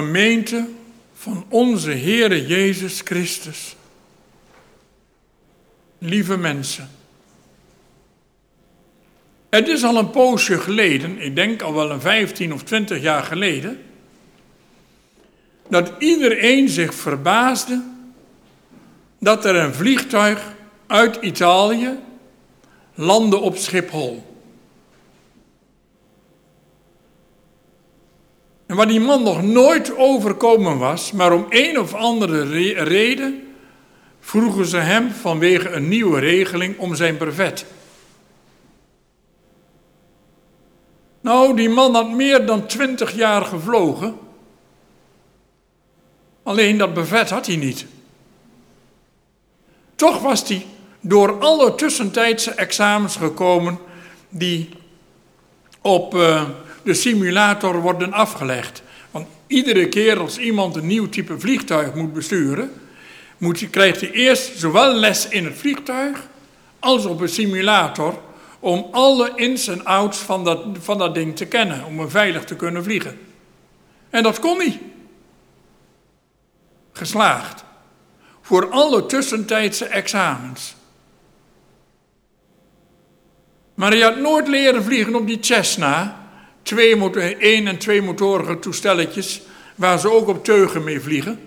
Gemeente 0.00 0.68
van 1.14 1.44
onze 1.48 1.90
Heere 1.90 2.46
Jezus 2.46 3.00
Christus. 3.00 3.76
Lieve 5.98 6.36
mensen. 6.36 6.90
Het 9.50 9.68
is 9.68 9.84
al 9.84 9.96
een 9.96 10.10
poosje 10.10 10.58
geleden, 10.58 11.18
ik 11.18 11.34
denk 11.34 11.62
al 11.62 11.74
wel 11.74 11.90
een 11.90 12.00
15 12.00 12.52
of 12.52 12.62
20 12.62 13.02
jaar 13.02 13.22
geleden, 13.22 13.80
dat 15.68 15.92
iedereen 15.98 16.68
zich 16.68 16.94
verbaasde 16.94 17.82
dat 19.18 19.44
er 19.44 19.56
een 19.56 19.74
vliegtuig 19.74 20.54
uit 20.86 21.16
Italië 21.20 21.98
landde 22.94 23.36
op 23.36 23.56
Schiphol. 23.56 24.29
En 28.70 28.76
waar 28.76 28.86
die 28.86 29.00
man 29.00 29.22
nog 29.22 29.42
nooit 29.42 29.96
overkomen 29.96 30.78
was, 30.78 31.12
maar 31.12 31.32
om 31.32 31.46
een 31.48 31.78
of 31.80 31.94
andere 31.94 32.42
reden 32.82 33.54
vroegen 34.20 34.66
ze 34.66 34.76
hem 34.76 35.10
vanwege 35.10 35.70
een 35.70 35.88
nieuwe 35.88 36.20
regeling 36.20 36.78
om 36.78 36.94
zijn 36.94 37.16
brevet. 37.16 37.66
Nou, 41.20 41.56
die 41.56 41.68
man 41.68 41.94
had 41.94 42.10
meer 42.10 42.46
dan 42.46 42.66
twintig 42.66 43.14
jaar 43.14 43.44
gevlogen. 43.44 44.18
Alleen 46.42 46.78
dat 46.78 46.94
brevet 46.94 47.30
had 47.30 47.46
hij 47.46 47.56
niet. 47.56 47.86
Toch 49.94 50.20
was 50.20 50.48
hij 50.48 50.66
door 51.00 51.40
alle 51.40 51.74
tussentijdse 51.74 52.50
examens 52.50 53.16
gekomen 53.16 53.78
die 54.28 54.68
op 55.80 56.14
uh, 56.14 56.48
de 56.82 56.94
simulator 56.94 57.80
worden 57.80 58.12
afgelegd. 58.12 58.82
Want 59.10 59.26
iedere 59.46 59.88
keer 59.88 60.18
als 60.18 60.38
iemand 60.38 60.76
een 60.76 60.86
nieuw 60.86 61.08
type 61.08 61.40
vliegtuig 61.40 61.94
moet 61.94 62.12
besturen, 62.12 62.72
moet, 63.38 63.70
krijgt 63.70 64.00
hij 64.00 64.10
eerst 64.10 64.58
zowel 64.58 64.94
les 64.94 65.28
in 65.28 65.44
het 65.44 65.58
vliegtuig 65.58 66.28
als 66.78 67.04
op 67.04 67.20
een 67.20 67.28
simulator 67.28 68.18
om 68.60 68.88
alle 68.90 69.32
ins 69.34 69.68
en 69.68 69.84
outs 69.84 70.18
van 70.18 70.44
dat, 70.44 70.64
van 70.80 70.98
dat 70.98 71.14
ding 71.14 71.36
te 71.36 71.46
kennen, 71.46 71.84
om 71.84 71.98
hem 71.98 72.10
veilig 72.10 72.44
te 72.44 72.56
kunnen 72.56 72.84
vliegen. 72.84 73.18
En 74.10 74.22
dat 74.22 74.38
kon 74.38 74.58
hij. 74.58 74.80
Geslaagd. 76.92 77.64
Voor 78.40 78.70
alle 78.70 79.06
tussentijdse 79.06 79.84
examens. 79.84 80.74
Maar 83.74 83.90
hij 83.90 84.00
had 84.00 84.16
nooit 84.16 84.48
leren 84.48 84.84
vliegen 84.84 85.14
op 85.14 85.26
die 85.26 85.38
Cessna, 85.40 86.19
twee 86.62 87.36
één 87.36 87.66
en 87.66 87.78
twee 87.78 88.02
motorige 88.02 88.58
toestelletjes, 88.58 89.42
waar 89.74 89.98
ze 89.98 90.10
ook 90.10 90.28
op 90.28 90.44
teugen 90.44 90.84
mee 90.84 91.00
vliegen. 91.00 91.40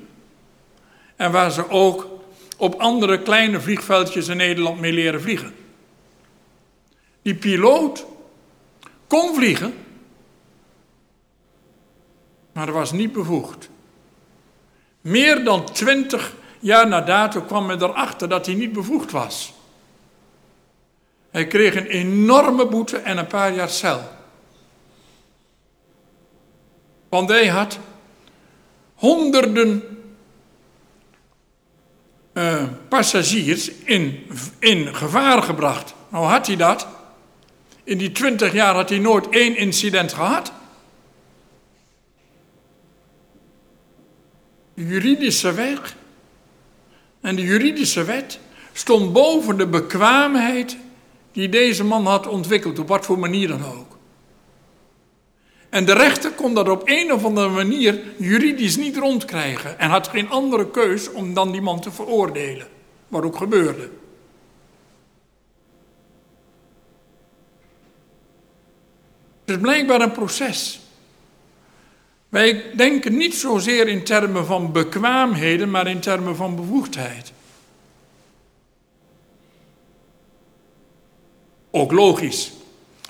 En 1.16 1.32
waar 1.32 1.52
ze 1.52 1.70
ook 1.70 2.08
op 2.58 2.80
andere 2.80 3.22
kleine 3.22 3.62
vliegveldjes 3.62 4.28
in 4.28 4.38
Nederland 4.38 4.80
mee 4.80 4.94
leren 4.94 5.22
vliegen. 5.22 5.54
Die 7.22 7.36
piloot 7.36 8.06
kon 9.08 9.36
vliegen, 9.36 9.74
maar 12.54 12.72
was 12.72 12.92
niet 12.92 13.12
bevoegd. 13.12 13.70
Meer 15.02 15.44
dan 15.44 15.66
twintig 15.66 16.36
jaar 16.60 16.88
na 16.88 17.02
dato 17.02 17.42
kwam 17.42 17.66
men 17.66 17.82
erachter 17.82 18.30
dat 18.30 18.46
hij 18.46 18.56
niet 18.56 18.74
bevoegd 18.74 19.12
was. 19.12 19.54
Hij 21.30 21.48
kreeg 21.48 21.76
een 21.76 21.88
enorme 21.88 22.68
boete 22.68 22.98
en 22.98 23.18
een 23.18 23.28
paar 23.28 23.54
jaar 23.54 23.70
cel. 23.70 24.02
Want 27.14 27.30
hij 27.30 27.48
had 27.48 27.80
honderden 28.96 29.84
uh, 32.34 32.64
passagiers 32.90 33.72
in, 33.72 34.26
in 34.60 34.96
gevaar 34.96 35.42
gebracht. 35.42 35.94
Nou 36.10 36.26
had 36.26 36.48
hij 36.48 36.56
dat. 36.56 36.88
In 37.84 37.98
die 37.98 38.12
twintig 38.12 38.54
jaar 38.54 38.74
had 38.74 38.90
hij 38.90 38.98
nooit 38.98 39.30
één 39.30 39.58
incident 39.58 40.14
gehad. 40.14 40.52
De 44.74 44.88
juridische 44.88 45.54
weg 45.54 45.96
en 47.22 47.36
de 47.36 47.42
juridische 47.42 48.04
wet 48.04 48.40
stond 48.72 49.14
boven 49.14 49.58
de 49.58 49.68
bekwaamheid 49.68 50.78
die 51.32 51.50
deze 51.50 51.84
man 51.84 52.06
had 52.06 52.28
ontwikkeld, 52.28 52.80
op 52.80 52.88
wat 52.88 53.06
voor 53.06 53.20
manier 53.20 53.48
dan 53.48 53.66
ook. 53.66 53.93
En 55.74 55.86
de 55.86 55.94
rechter 55.94 56.32
kon 56.32 56.54
dat 56.54 56.70
op 56.70 56.82
een 56.86 57.14
of 57.14 57.26
andere 57.26 57.50
manier 57.50 58.02
juridisch 58.18 58.78
niet 58.78 58.98
rondkrijgen 58.98 59.80
en 59.80 59.90
had 59.90 60.08
geen 60.08 60.30
andere 60.30 60.72
keus 60.72 61.12
om 61.12 61.34
dan 61.34 61.52
die 61.52 61.62
man 61.62 61.82
te 61.82 61.92
veroordelen, 61.92 62.68
wat 63.08 63.24
ook 63.24 63.38
gebeurde. 63.38 63.90
Het 69.46 69.56
is 69.56 69.58
blijkbaar 69.58 70.02
een 70.02 70.12
proces. 70.12 70.80
Wij 72.30 72.64
denken 72.76 73.18
niet 73.18 73.36
zozeer 73.36 73.88
in 73.88 74.04
termen 74.04 74.46
van 74.46 74.72
bekwaamheden, 74.72 75.72
maar 75.72 75.88
in 75.88 76.00
termen 76.00 76.36
van 76.36 76.56
bevoegdheid. 76.56 77.34
Ook 81.72 81.92
logisch. 81.92 82.52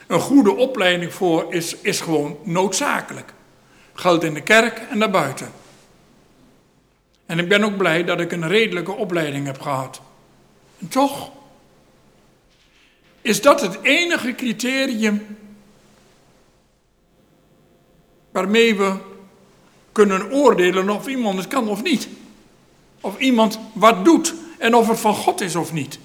Een 0.08 0.20
goede 0.20 0.56
opleiding 0.56 1.14
voor 1.14 1.54
is, 1.54 1.76
is 1.76 2.02
gewoon 2.02 2.38
noodzakelijk. 2.44 3.34
Geldt 3.94 4.24
in 4.24 4.34
de 4.34 4.42
kerk 4.42 4.78
en 4.90 5.00
daarbuiten. 5.00 5.52
En 7.26 7.40
ik 7.40 7.48
ben 7.48 7.64
ook 7.64 7.78
blij 7.78 8.04
dat 8.04 8.20
ik 8.20 8.32
een 8.32 8.48
redelijke 8.48 8.92
opleiding 8.92 9.46
heb 9.46 9.62
gehad. 9.62 10.02
En 10.80 10.88
toch 10.88 11.32
is 13.22 13.42
dat 13.42 13.62
het 13.62 13.78
enige 13.82 14.36
criterium 14.36 15.38
waarmee 18.32 18.76
we 18.76 18.96
kunnen 19.92 20.32
oordelen 20.32 20.90
of 20.90 21.08
iemand 21.08 21.38
het 21.38 21.48
kan 21.48 21.68
of 21.68 21.84
niet. 21.84 22.08
Of 23.02 23.18
iemand 23.18 23.60
wat 23.74 24.06
doet 24.06 24.34
en 24.58 24.76
of 24.76 24.88
het 24.88 25.00
van 25.00 25.16
God 25.16 25.42
is 25.42 25.56
of 25.56 25.74
niet. 25.74 26.00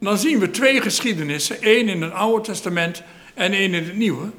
Dan 0.00 0.18
zien 0.18 0.38
we 0.38 0.50
twee 0.50 0.80
geschiedenissen, 0.80 1.62
één 1.62 1.88
in 1.88 2.02
het 2.02 2.12
Oude 2.12 2.44
Testament 2.44 3.02
en 3.34 3.52
één 3.52 3.74
in 3.74 3.84
het 3.84 3.96
Nieuwe, 3.96 4.30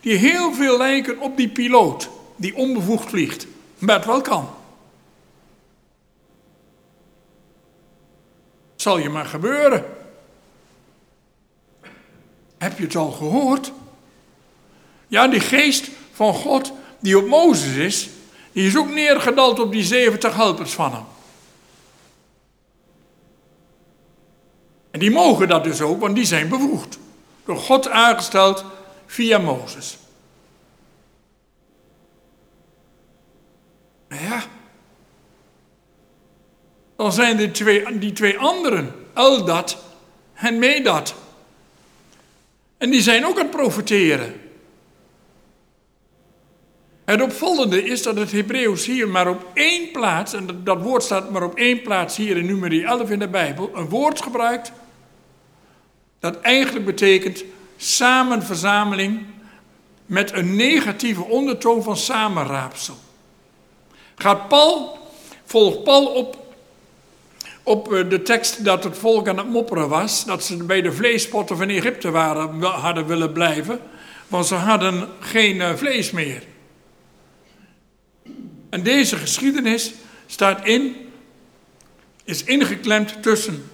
die 0.00 0.16
heel 0.16 0.54
veel 0.54 0.76
lijken 0.76 1.20
op 1.20 1.36
die 1.36 1.48
piloot 1.48 2.10
die 2.36 2.56
onbevoegd 2.56 3.08
vliegt, 3.08 3.46
maar 3.78 3.96
het 3.96 4.04
wel 4.04 4.20
kan. 4.20 4.48
Zal 8.76 8.98
je 8.98 9.08
maar 9.08 9.24
gebeuren. 9.24 9.84
Heb 12.58 12.78
je 12.78 12.84
het 12.84 12.96
al 12.96 13.10
gehoord? 13.10 13.72
Ja, 15.08 15.28
die 15.28 15.40
geest 15.40 15.90
van 16.12 16.34
God 16.34 16.72
die 17.00 17.18
op 17.18 17.26
Mozes 17.26 17.76
is, 17.76 18.08
die 18.52 18.66
is 18.66 18.76
ook 18.76 18.90
neergedald 18.90 19.60
op 19.60 19.72
die 19.72 19.84
70 19.84 20.34
helpers 20.34 20.72
van 20.72 20.92
hem. 20.92 21.04
Die 25.02 25.10
mogen 25.10 25.48
dat 25.48 25.64
dus 25.64 25.80
ook, 25.80 26.00
want 26.00 26.14
die 26.14 26.24
zijn 26.24 26.48
bevoegd. 26.48 26.98
Door 27.44 27.56
God 27.56 27.88
aangesteld 27.88 28.64
via 29.06 29.38
Mozes. 29.38 29.98
Maar 34.08 34.22
ja, 34.22 34.42
dan 36.96 37.12
zijn 37.12 37.38
er 37.38 37.52
twee, 37.52 37.98
die 37.98 38.12
twee 38.12 38.38
anderen, 38.38 38.94
Eldat 39.14 39.78
en 40.34 40.58
Medat. 40.58 41.14
En 42.78 42.90
die 42.90 43.02
zijn 43.02 43.26
ook 43.26 43.36
aan 43.38 43.46
het 43.46 43.56
profiteren. 43.56 44.40
Het 47.04 47.22
opvallende 47.22 47.84
is 47.84 48.02
dat 48.02 48.16
het 48.16 48.32
Hebreeuws 48.32 48.86
hier 48.86 49.08
maar 49.08 49.28
op 49.28 49.50
één 49.54 49.90
plaats, 49.90 50.32
en 50.32 50.60
dat 50.64 50.82
woord 50.82 51.02
staat 51.02 51.30
maar 51.30 51.42
op 51.42 51.54
één 51.54 51.82
plaats 51.82 52.16
hier 52.16 52.36
in 52.36 52.46
nummer 52.46 52.84
11 52.84 53.10
in 53.10 53.18
de 53.18 53.28
Bijbel, 53.28 53.70
een 53.74 53.88
woord 53.88 54.22
gebruikt 54.22 54.72
dat 56.22 56.40
eigenlijk 56.40 56.86
betekent 56.86 57.44
samenverzameling 57.76 59.26
met 60.06 60.32
een 60.32 60.56
negatieve 60.56 61.24
ondertoon 61.24 61.82
van 61.82 61.96
samenraapsel. 61.96 62.96
Gaat 64.14 64.48
Paul, 64.48 64.98
volgt 65.44 65.84
Paul 65.84 66.06
op, 66.06 66.54
op 67.62 67.92
eh, 67.92 68.08
de 68.08 68.22
tekst 68.22 68.64
dat 68.64 68.84
het 68.84 68.98
volk 68.98 69.28
aan 69.28 69.36
het 69.36 69.48
mopperen 69.48 69.88
was, 69.88 70.24
dat 70.24 70.44
ze 70.44 70.64
bij 70.64 70.82
de 70.82 70.92
vleespotten 70.92 71.56
van 71.56 71.68
Egypte 71.68 72.10
waren, 72.10 72.62
hadden 72.62 73.06
willen 73.06 73.32
blijven, 73.32 73.80
want 74.28 74.46
ze 74.46 74.54
hadden 74.54 75.08
geen 75.20 75.60
eh, 75.60 75.74
vlees 75.74 76.10
meer. 76.10 76.42
En 78.70 78.82
deze 78.82 79.16
geschiedenis 79.16 79.92
staat 80.26 80.66
in, 80.66 80.96
is 82.24 82.44
ingeklemd 82.44 83.22
tussen 83.22 83.70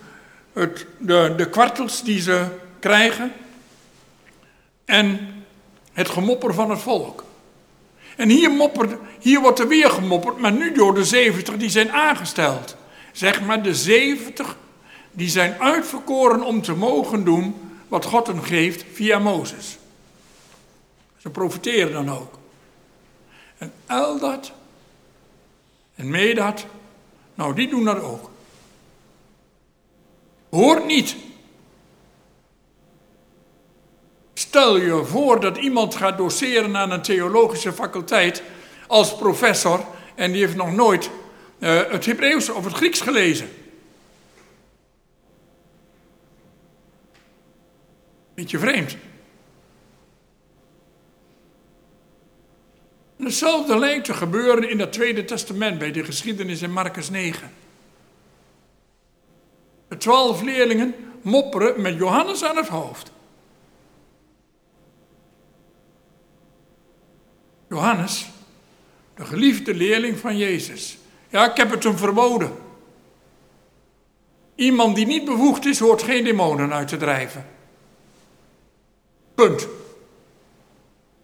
het, 0.58 0.86
de, 0.98 1.34
de 1.36 1.48
kwartels 1.48 2.02
die 2.02 2.20
ze 2.20 2.46
krijgen 2.78 3.32
en 4.84 5.34
het 5.92 6.08
gemopper 6.08 6.54
van 6.54 6.70
het 6.70 6.80
volk. 6.80 7.24
En 8.16 8.28
hier, 8.28 8.70
hier 9.20 9.40
wordt 9.40 9.58
er 9.58 9.68
weer 9.68 9.90
gemopperd, 9.90 10.38
maar 10.38 10.52
nu 10.52 10.72
door 10.72 10.94
de 10.94 11.04
70 11.04 11.56
die 11.56 11.70
zijn 11.70 11.92
aangesteld. 11.92 12.76
Zeg 13.12 13.40
maar 13.40 13.62
de 13.62 13.74
70 13.74 14.56
die 15.10 15.28
zijn 15.28 15.60
uitverkoren 15.60 16.42
om 16.42 16.62
te 16.62 16.74
mogen 16.74 17.24
doen 17.24 17.54
wat 17.88 18.04
God 18.04 18.26
hem 18.26 18.42
geeft 18.42 18.84
via 18.92 19.18
Mozes. 19.18 19.78
Ze 21.16 21.30
profiteren 21.30 21.92
dan 21.92 22.10
ook. 22.10 22.38
En 23.58 23.72
al 23.86 24.18
dat 24.18 24.52
En 25.94 26.10
Medat, 26.10 26.66
nou 27.34 27.54
die 27.54 27.68
doen 27.68 27.84
dat 27.84 28.00
ook. 28.02 28.30
Hoort 30.50 30.86
niet. 30.86 31.16
Stel 34.34 34.76
je 34.76 35.04
voor 35.04 35.40
dat 35.40 35.56
iemand 35.56 35.94
gaat 35.94 36.18
doseren 36.18 36.76
aan 36.76 36.90
een 36.90 37.02
theologische 37.02 37.72
faculteit 37.72 38.42
als 38.86 39.16
professor 39.16 39.84
en 40.14 40.32
die 40.32 40.40
heeft 40.40 40.56
nog 40.56 40.72
nooit 40.72 41.10
uh, 41.58 41.90
het 41.90 42.06
Hebreeuws 42.06 42.48
of 42.48 42.64
het 42.64 42.74
Grieks 42.74 43.00
gelezen. 43.00 43.48
Beetje 48.34 48.58
vreemd. 48.58 48.96
Hetzelfde 53.16 53.78
lijkt 53.78 54.04
te 54.04 54.14
gebeuren 54.14 54.70
in 54.70 54.80
het 54.80 54.92
Tweede 54.92 55.24
Testament 55.24 55.78
bij 55.78 55.92
de 55.92 56.04
geschiedenis 56.04 56.62
in 56.62 56.72
Marcus 56.72 57.10
9. 57.10 57.50
Twaalf 59.98 60.42
leerlingen 60.42 60.94
mopperen 61.22 61.80
met 61.80 61.94
Johannes 61.96 62.44
aan 62.44 62.56
het 62.56 62.68
hoofd. 62.68 63.12
Johannes, 67.68 68.30
de 69.14 69.24
geliefde 69.24 69.74
leerling 69.74 70.18
van 70.18 70.36
Jezus. 70.36 70.98
Ja, 71.28 71.50
ik 71.50 71.56
heb 71.56 71.70
het 71.70 71.84
hem 71.84 71.96
verboden. 71.96 72.52
Iemand 74.54 74.96
die 74.96 75.06
niet 75.06 75.24
bevoegd 75.24 75.66
is, 75.66 75.78
hoort 75.78 76.02
geen 76.02 76.24
demonen 76.24 76.72
uit 76.72 76.88
te 76.88 76.96
drijven. 76.96 77.46
Punt. 79.34 79.68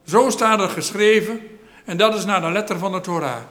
Zo 0.04 0.30
staat 0.30 0.60
er 0.60 0.68
geschreven 0.68 1.40
en 1.84 1.96
dat 1.96 2.14
is 2.14 2.24
naar 2.24 2.40
de 2.40 2.50
letter 2.50 2.78
van 2.78 2.92
de 2.92 3.00
Torah. 3.00 3.42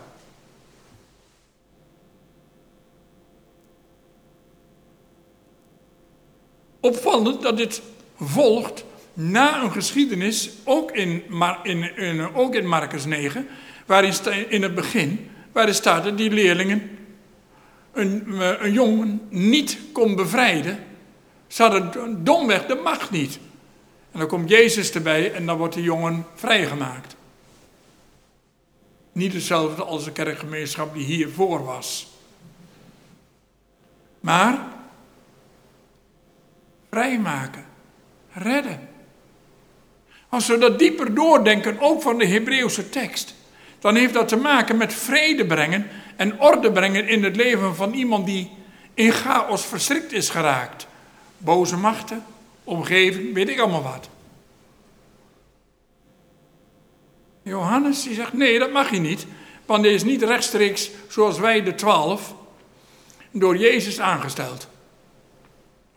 Opvallend 6.84 7.41
dat 7.41 7.58
dit 7.58 7.82
volgt 8.19 8.84
na 9.13 9.63
een 9.63 9.72
geschiedenis, 9.72 10.50
ook 10.63 10.91
in, 10.91 11.24
in, 11.63 11.98
in, 11.98 12.36
ook 12.36 12.56
in 12.56 12.67
Marcus 12.67 13.06
9, 13.06 13.48
waarin 13.86 14.13
in 14.50 14.62
het 14.62 14.76
begin, 14.76 15.30
waarin 15.52 15.74
staat 15.74 16.04
dat 16.04 16.17
die 16.17 16.32
leerlingen 16.32 16.98
een, 17.91 18.41
een 18.63 18.74
jongen 18.74 19.22
niet 19.30 19.78
kon 19.91 20.15
bevrijden. 20.15 20.80
Ze 21.48 21.62
hadden 21.62 22.24
domweg 22.24 22.65
de 22.65 22.76
macht 22.76 23.12
niet. 23.12 23.39
En 24.12 24.19
dan 24.19 24.28
komt 24.28 24.50
Jezus 24.50 24.91
erbij 24.91 25.34
en 25.34 25.46
dan 25.46 25.58
wordt 25.58 25.74
de 25.74 25.82
jongen 25.82 26.26
vrijgemaakt. 26.36 27.15
Niet 29.12 29.34
hetzelfde 29.34 29.84
als 29.84 30.04
de 30.04 30.12
kerkgemeenschap 30.12 30.93
die 30.93 31.06
hiervoor 31.06 31.63
was. 31.63 32.08
Maar 34.19 34.73
vrijmaken, 36.93 37.65
redden. 38.34 38.89
Als 40.29 40.47
we 40.47 40.58
dat 40.58 40.79
dieper 40.79 41.13
doordenken, 41.13 41.79
ook 41.79 42.01
van 42.01 42.17
de 42.17 42.27
Hebreeuwse 42.27 42.89
tekst, 42.89 43.36
dan 43.79 43.95
heeft 43.95 44.13
dat 44.13 44.27
te 44.27 44.36
maken 44.36 44.77
met 44.77 44.93
vrede 44.93 45.45
brengen 45.45 45.88
en 46.15 46.41
orde 46.41 46.71
brengen 46.71 47.08
in 47.08 47.23
het 47.23 47.36
leven 47.36 47.75
van 47.75 47.93
iemand 47.93 48.25
die 48.25 48.51
in 48.93 49.12
chaos 49.12 49.65
verstrikt 49.65 50.12
is 50.12 50.29
geraakt. 50.29 50.88
Boze 51.38 51.77
machten, 51.77 52.23
omgeving, 52.63 53.34
weet 53.34 53.49
ik 53.49 53.60
allemaal 53.60 53.84
wat. 53.84 54.10
Johannes 57.41 58.03
die 58.03 58.13
zegt, 58.13 58.34
nee, 58.34 58.60
dat 58.60 58.71
mag 58.71 58.91
je 58.91 58.99
niet, 58.99 59.25
want 59.65 59.84
hij 59.84 59.93
is 59.93 60.03
niet 60.03 60.23
rechtstreeks 60.23 60.89
zoals 61.08 61.39
wij 61.39 61.63
de 61.63 61.75
twaalf 61.75 62.36
door 63.32 63.58
Jezus 63.58 63.99
aangesteld. 63.99 64.67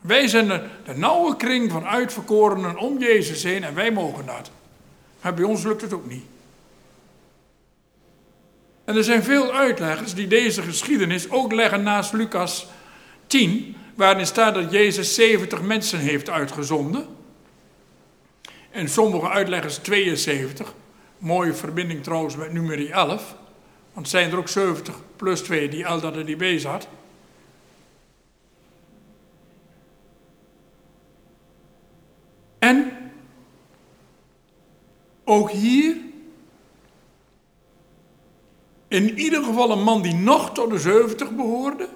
Wij 0.00 0.28
zijn 0.28 0.48
de, 0.48 0.62
nauwe 0.94 1.36
kring 1.36 1.70
van 1.70 1.86
uitverkorenen 1.86 2.78
om 2.78 2.98
Jezus 2.98 3.42
heen 3.42 3.64
en 3.64 3.74
wij 3.74 3.92
mogen 3.92 4.26
dat. 4.26 4.50
Maar 5.20 5.34
bij 5.34 5.44
ons 5.44 5.62
lukt 5.62 5.80
het 5.80 5.92
ook 5.92 6.06
niet. 6.06 6.24
En 8.84 8.96
er 8.96 9.04
zijn 9.04 9.22
veel 9.22 9.52
uitleggers 9.52 10.14
die 10.14 10.26
deze 10.26 10.62
geschiedenis 10.62 11.30
ook 11.30 11.52
leggen 11.52 11.82
naast 11.82 12.12
Lucas 12.12 12.66
10, 13.26 13.76
waarin 13.94 14.26
staat 14.26 14.54
dat 14.54 14.70
Jezus 14.70 15.14
70 15.14 15.62
mensen 15.62 15.98
heeft 15.98 16.30
uitgezonden. 16.30 17.06
En 18.70 18.88
sommige 18.88 19.28
uitleggers 19.28 19.76
72. 19.76 20.74
Mooie 21.18 21.54
verbinding 21.54 22.02
trouwens 22.02 22.36
met 22.36 22.52
nummer 22.52 22.90
11. 22.90 23.36
Want 23.92 24.08
zijn 24.08 24.30
er 24.30 24.38
ook 24.38 24.48
70 24.48 24.94
plus 25.16 25.40
2 25.40 25.68
die 25.68 25.86
al 25.86 26.00
dat 26.00 26.16
er 26.16 26.26
die 26.26 26.36
bij 26.36 26.58
zat. 26.58 26.88
En 32.58 32.92
ook 35.28 35.50
hier, 35.50 35.96
in 38.88 39.18
ieder 39.18 39.44
geval 39.44 39.70
een 39.70 39.82
man 39.82 40.02
die 40.02 40.14
nog 40.14 40.52
tot 40.52 40.70
de 40.70 40.78
70 40.78 41.30
behoorde 41.30 41.88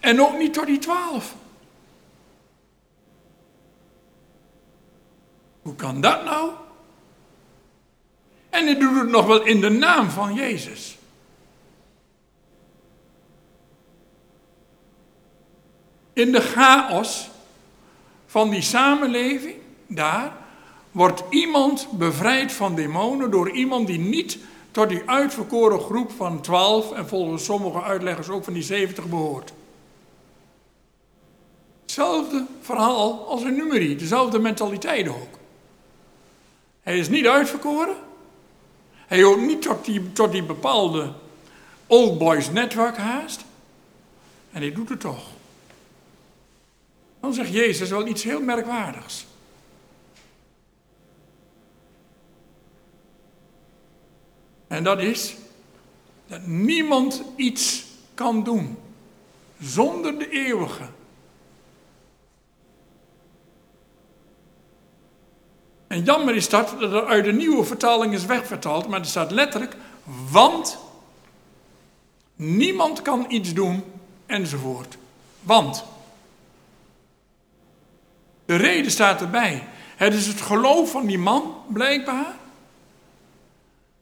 en 0.00 0.20
ook 0.20 0.38
niet 0.38 0.54
tot 0.54 0.66
die 0.66 0.78
12. 0.78 1.34
Hoe 5.62 5.74
kan 5.74 6.00
dat 6.00 6.24
nou? 6.24 6.50
En 8.50 8.64
hij 8.64 8.78
doet 8.78 9.00
het 9.00 9.08
nog 9.08 9.26
wel 9.26 9.44
in 9.44 9.60
de 9.60 9.68
naam 9.68 10.10
van 10.10 10.34
Jezus. 10.34 10.98
In 16.12 16.32
de 16.32 16.40
chaos 16.40 17.30
van 18.26 18.50
die 18.50 18.62
samenleving 18.62 19.56
daar 19.86 20.39
wordt 20.90 21.22
iemand 21.30 21.88
bevrijd 21.90 22.52
van 22.52 22.74
demonen 22.74 23.30
door 23.30 23.50
iemand 23.50 23.86
die 23.86 23.98
niet 23.98 24.38
tot 24.70 24.88
die 24.88 25.02
uitverkoren 25.06 25.80
groep 25.80 26.10
van 26.10 26.40
12 26.40 26.92
en 26.92 27.08
volgens 27.08 27.44
sommige 27.44 27.82
uitleggers 27.82 28.28
ook 28.28 28.44
van 28.44 28.52
die 28.52 28.62
70 28.62 29.08
behoort. 29.08 29.52
Hetzelfde 31.82 32.46
verhaal 32.60 33.26
als 33.28 33.42
een 33.42 33.56
nummerie, 33.56 33.96
dezelfde 33.96 34.38
mentaliteit 34.38 35.08
ook. 35.08 35.38
Hij 36.82 36.98
is 36.98 37.08
niet 37.08 37.26
uitverkoren. 37.26 37.96
Hij 39.06 39.22
hoort 39.22 39.40
niet 39.40 39.62
tot 39.62 39.84
die, 39.84 40.12
tot 40.12 40.32
die 40.32 40.42
bepaalde 40.42 41.12
old 41.86 42.18
boys 42.18 42.50
netwerk 42.50 42.96
haast. 42.96 43.44
En 44.52 44.60
hij 44.60 44.72
doet 44.72 44.88
het 44.88 45.00
toch. 45.00 45.22
Dan 47.20 47.34
zegt 47.34 47.52
Jezus 47.52 47.90
wel 47.90 48.06
iets 48.06 48.22
heel 48.22 48.40
merkwaardigs. 48.40 49.26
En 54.70 54.84
dat 54.84 55.00
is 55.00 55.34
dat 56.26 56.46
niemand 56.46 57.22
iets 57.36 57.84
kan 58.14 58.44
doen 58.44 58.78
zonder 59.60 60.18
de 60.18 60.30
eeuwige. 60.30 60.88
En 65.86 66.02
jammer 66.02 66.34
is 66.34 66.48
dat, 66.48 66.74
dat 66.80 66.92
er 66.92 67.06
uit 67.06 67.24
de 67.24 67.32
nieuwe 67.32 67.64
vertaling 67.64 68.14
is 68.14 68.24
wegvertaald, 68.24 68.88
maar 68.88 69.00
er 69.00 69.06
staat 69.06 69.30
letterlijk, 69.30 69.76
want 70.30 70.78
niemand 72.36 73.02
kan 73.02 73.26
iets 73.28 73.54
doen, 73.54 73.84
enzovoort. 74.26 74.96
Want. 75.40 75.84
De 78.44 78.56
reden 78.56 78.90
staat 78.90 79.20
erbij. 79.20 79.64
Het 79.96 80.14
is 80.14 80.26
het 80.26 80.40
geloof 80.40 80.90
van 80.90 81.06
die 81.06 81.18
man, 81.18 81.54
blijkbaar, 81.68 82.34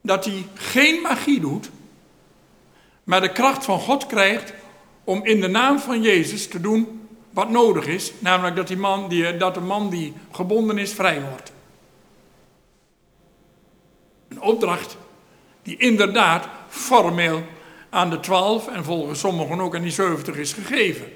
dat 0.01 0.25
hij 0.25 0.47
geen 0.55 1.03
magie 1.03 1.41
doet, 1.41 1.71
maar 3.05 3.21
de 3.21 3.33
kracht 3.33 3.65
van 3.65 3.81
God 3.81 4.07
krijgt 4.07 4.53
om 5.05 5.25
in 5.25 5.41
de 5.41 5.49
naam 5.49 5.79
van 5.79 6.03
Jezus 6.03 6.49
te 6.49 6.61
doen 6.61 7.09
wat 7.31 7.51
nodig 7.51 7.87
is, 7.87 8.13
namelijk 8.19 8.57
dat, 8.57 8.67
die 8.67 8.77
man, 8.77 9.09
die, 9.09 9.37
dat 9.37 9.55
de 9.55 9.61
man 9.61 9.91
die 9.91 10.13
gebonden 10.31 10.79
is 10.79 10.93
vrij 10.93 11.23
wordt. 11.23 11.53
Een 14.29 14.41
opdracht 14.41 14.97
die 15.63 15.77
inderdaad 15.77 16.49
formeel 16.69 17.43
aan 17.91 18.11
de 18.11 18.21
twaalf 18.21 18.69
en 18.69 18.85
volgens 18.85 19.21
sommigen 19.21 19.61
ook 19.61 19.75
aan 19.75 19.83
die 19.83 19.91
zeventig 19.91 20.37
is 20.37 20.53
gegeven. 20.53 21.13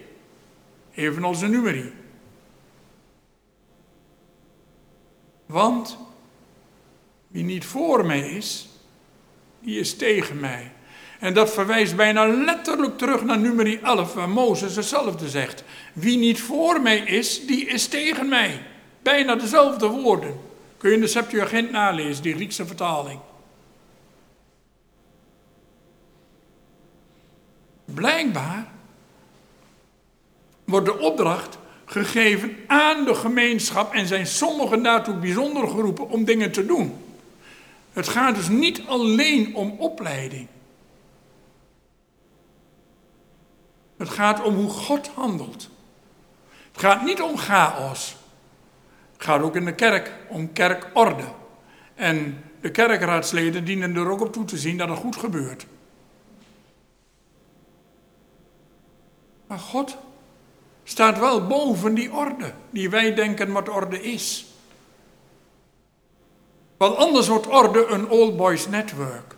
Evenals 0.94 1.40
de 1.40 1.48
numerie. 1.48 1.92
Want 5.46 5.98
wie 7.28 7.44
niet 7.44 7.64
voor 7.64 8.06
mij 8.06 8.30
is, 8.30 8.68
die 9.62 9.78
is 9.78 9.96
tegen 9.96 10.40
mij. 10.40 10.72
En 11.18 11.34
dat 11.34 11.52
verwijst 11.52 11.96
bijna 11.96 12.26
letterlijk 12.26 12.98
terug 12.98 13.24
naar 13.24 13.38
nummer 13.38 13.82
11, 13.82 14.14
waar 14.14 14.28
Mozes 14.28 14.76
hetzelfde 14.76 15.28
zegt. 15.28 15.64
Wie 15.92 16.18
niet 16.18 16.40
voor 16.40 16.80
mij 16.80 16.98
is, 16.98 17.46
die 17.46 17.66
is 17.66 17.86
tegen 17.86 18.28
mij. 18.28 18.62
Bijna 19.02 19.34
dezelfde 19.34 19.86
woorden. 19.86 20.40
Kun 20.76 20.90
je 20.90 20.94
in 20.94 21.00
de 21.00 21.06
Septuagint 21.06 21.70
nalezen, 21.70 22.22
die 22.22 22.34
Griekse 22.34 22.66
vertaling. 22.66 23.20
Blijkbaar 27.84 28.66
wordt 30.64 30.86
de 30.86 30.98
opdracht 30.98 31.58
gegeven 31.84 32.56
aan 32.66 33.04
de 33.04 33.14
gemeenschap 33.14 33.94
en 33.94 34.06
zijn 34.06 34.26
sommigen 34.26 34.82
daartoe 34.82 35.14
bijzonder 35.14 35.68
geroepen 35.68 36.08
om 36.08 36.24
dingen 36.24 36.52
te 36.52 36.66
doen. 36.66 37.11
Het 37.92 38.08
gaat 38.08 38.34
dus 38.34 38.48
niet 38.48 38.82
alleen 38.86 39.54
om 39.54 39.74
opleiding. 39.78 40.48
Het 43.96 44.08
gaat 44.08 44.42
om 44.42 44.54
hoe 44.54 44.70
God 44.70 45.08
handelt. 45.08 45.68
Het 46.72 46.80
gaat 46.80 47.04
niet 47.04 47.22
om 47.22 47.36
chaos. 47.36 48.16
Het 49.12 49.24
gaat 49.24 49.42
ook 49.42 49.56
in 49.56 49.64
de 49.64 49.74
kerk 49.74 50.12
om 50.28 50.52
kerkorde. 50.52 51.24
En 51.94 52.44
de 52.60 52.70
kerkraadsleden 52.70 53.64
dienen 53.64 53.96
er 53.96 54.10
ook 54.10 54.20
op 54.20 54.32
toe 54.32 54.44
te 54.44 54.58
zien 54.58 54.76
dat 54.76 54.88
het 54.88 54.98
goed 54.98 55.16
gebeurt. 55.16 55.66
Maar 59.46 59.58
God 59.58 59.96
staat 60.84 61.18
wel 61.18 61.46
boven 61.46 61.94
die 61.94 62.12
orde, 62.12 62.52
die 62.70 62.90
wij 62.90 63.14
denken 63.14 63.52
wat 63.52 63.68
orde 63.68 64.02
is. 64.02 64.51
Want 66.82 66.96
anders 66.96 67.28
wordt 67.28 67.46
orde 67.46 67.86
een 67.86 68.08
old 68.08 68.36
boys 68.36 68.68
network. 68.68 69.34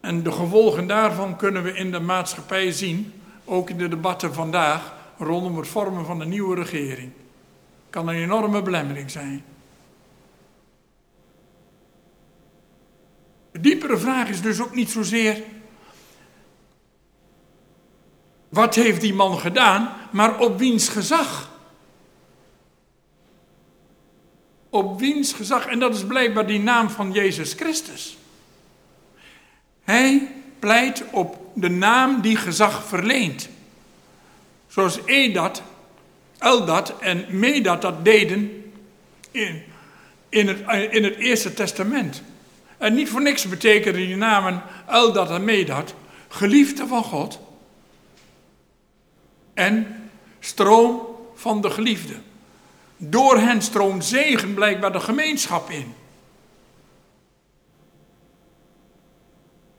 En 0.00 0.22
de 0.22 0.32
gevolgen 0.32 0.86
daarvan 0.86 1.36
kunnen 1.36 1.62
we 1.62 1.72
in 1.72 1.90
de 1.90 2.00
maatschappij 2.00 2.72
zien, 2.72 3.22
ook 3.44 3.70
in 3.70 3.78
de 3.78 3.88
debatten 3.88 4.34
vandaag 4.34 4.94
rondom 5.18 5.56
het 5.56 5.68
vormen 5.68 6.04
van 6.06 6.20
een 6.20 6.28
nieuwe 6.28 6.54
regering. 6.54 7.12
Kan 7.90 8.08
een 8.08 8.22
enorme 8.22 8.62
belemmering 8.62 9.10
zijn. 9.10 9.44
De 13.50 13.60
diepere 13.60 13.96
vraag 13.96 14.28
is 14.28 14.40
dus 14.40 14.60
ook 14.60 14.74
niet 14.74 14.90
zozeer 14.90 15.42
wat 18.48 18.74
heeft 18.74 19.00
die 19.00 19.14
man 19.14 19.38
gedaan, 19.38 19.92
maar 20.10 20.38
op 20.38 20.58
wiens 20.58 20.88
gezag. 20.88 21.49
Op 24.70 25.00
wiens 25.00 25.32
gezag, 25.32 25.66
en 25.66 25.78
dat 25.78 25.94
is 25.94 26.04
blijkbaar 26.04 26.46
die 26.46 26.60
naam 26.60 26.90
van 26.90 27.12
Jezus 27.12 27.52
Christus. 27.52 28.18
Hij 29.84 30.32
pleit 30.58 31.04
op 31.10 31.50
de 31.54 31.70
naam 31.70 32.20
die 32.20 32.36
gezag 32.36 32.84
verleent. 32.84 33.48
Zoals 34.68 34.98
Edat, 35.04 35.62
Eldat 36.38 36.98
en 36.98 37.26
Medat 37.28 37.82
dat 37.82 38.04
deden 38.04 38.72
in, 39.30 39.62
in, 40.28 40.48
het, 40.48 40.92
in 40.92 41.04
het 41.04 41.16
Eerste 41.16 41.54
Testament. 41.54 42.22
En 42.78 42.94
niet 42.94 43.08
voor 43.08 43.22
niks 43.22 43.48
betekenen 43.48 44.00
die 44.00 44.16
namen 44.16 44.62
Eldat 44.88 45.30
en 45.30 45.44
Medat 45.44 45.94
geliefde 46.28 46.86
van 46.86 47.04
God 47.04 47.40
en 49.54 50.10
stroom 50.40 51.00
van 51.34 51.60
de 51.60 51.70
geliefde. 51.70 52.14
Door 53.02 53.38
hen 53.38 53.62
stroomt 53.62 54.04
zegen 54.04 54.54
blijkbaar 54.54 54.92
de 54.92 55.00
gemeenschap 55.00 55.70
in. 55.70 55.94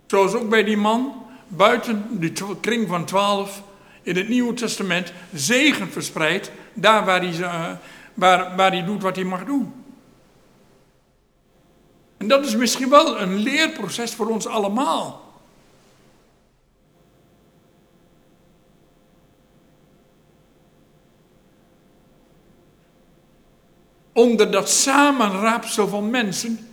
Zoals 0.06 0.34
ook 0.34 0.50
bij 0.50 0.64
die 0.64 0.78
man 0.78 1.26
buiten 1.48 2.20
die 2.20 2.34
kring 2.60 2.88
van 2.88 3.06
twaalf 3.06 3.64
in 4.02 4.16
het 4.16 4.30
Nieuwe 4.30 4.54
Testament 4.54 5.14
zegen 5.34 5.92
verspreidt, 5.92 6.52
daar 6.74 7.06
waar 7.06 7.20
hij, 7.20 7.38
uh, 7.38 7.72
waar, 8.14 8.56
waar 8.56 8.72
hij 8.72 8.86
doet 8.86 9.02
wat 9.02 9.16
hij 9.16 9.26
mag 9.26 9.46
doen. 9.46 9.74
En 12.18 12.28
dat 12.28 12.46
is 12.46 12.56
misschien 12.56 12.90
wel 12.90 13.22
een 13.22 13.36
leerproces 13.36 14.14
voor 14.14 14.28
ons 14.28 14.48
allemaal. 14.48 15.31
Onder 24.14 24.52
dat 24.52 24.70
samenraapsel 24.70 25.88
van 25.88 26.10
mensen, 26.10 26.70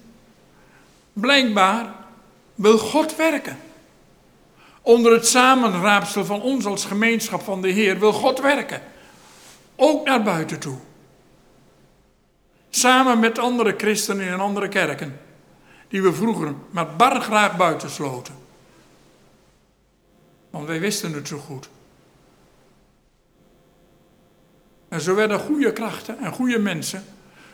blijkbaar 1.13 1.95
wil 2.55 2.79
God 2.79 3.17
werken. 3.17 3.59
Onder 4.83 5.13
het 5.13 5.27
samenraapsel 5.27 6.25
van 6.25 6.43
ons 6.43 6.67
als 6.67 6.85
gemeenschap 6.85 7.43
van 7.43 7.63
de 7.63 7.69
Heer 7.69 7.99
wil 7.99 8.13
God 8.13 8.41
werken. 8.41 8.83
Ook 9.77 10.07
naar 10.07 10.23
buiten 10.23 10.59
toe. 10.59 10.77
Samen 12.71 13.19
met 13.19 13.39
andere 13.39 13.75
christenen 13.77 14.27
in 14.27 14.41
andere 14.41 14.69
kerken. 14.69 15.21
Die 15.89 16.03
we 16.03 16.13
vroeger 16.13 16.55
maar 16.71 16.97
bar 16.97 17.21
graag 17.21 17.57
buitensloten. 17.57 18.35
Want 20.51 20.67
wij 20.67 20.81
wisten 20.81 21.13
het 21.13 21.29
zo 21.29 21.39
goed. 21.39 21.69
En 24.89 25.01
zo 25.01 25.15
werden 25.15 25.41
goede 25.41 25.73
krachten 25.73 26.19
en 26.19 26.33
goede 26.33 26.59
mensen 26.59 27.05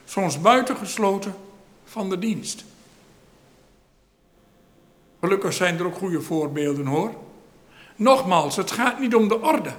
soms 0.04 0.40
buitengesloten 0.40 1.34
van 1.84 2.10
de 2.10 2.18
dienst. 2.18 2.64
Gelukkig 5.20 5.52
zijn 5.52 5.78
er 5.78 5.86
ook 5.86 5.96
goede 5.96 6.20
voorbeelden 6.20 6.86
hoor. 6.86 7.14
Nogmaals, 7.96 8.56
het 8.56 8.70
gaat 8.70 9.00
niet 9.00 9.14
om 9.14 9.28
de 9.28 9.40
orde 9.40 9.72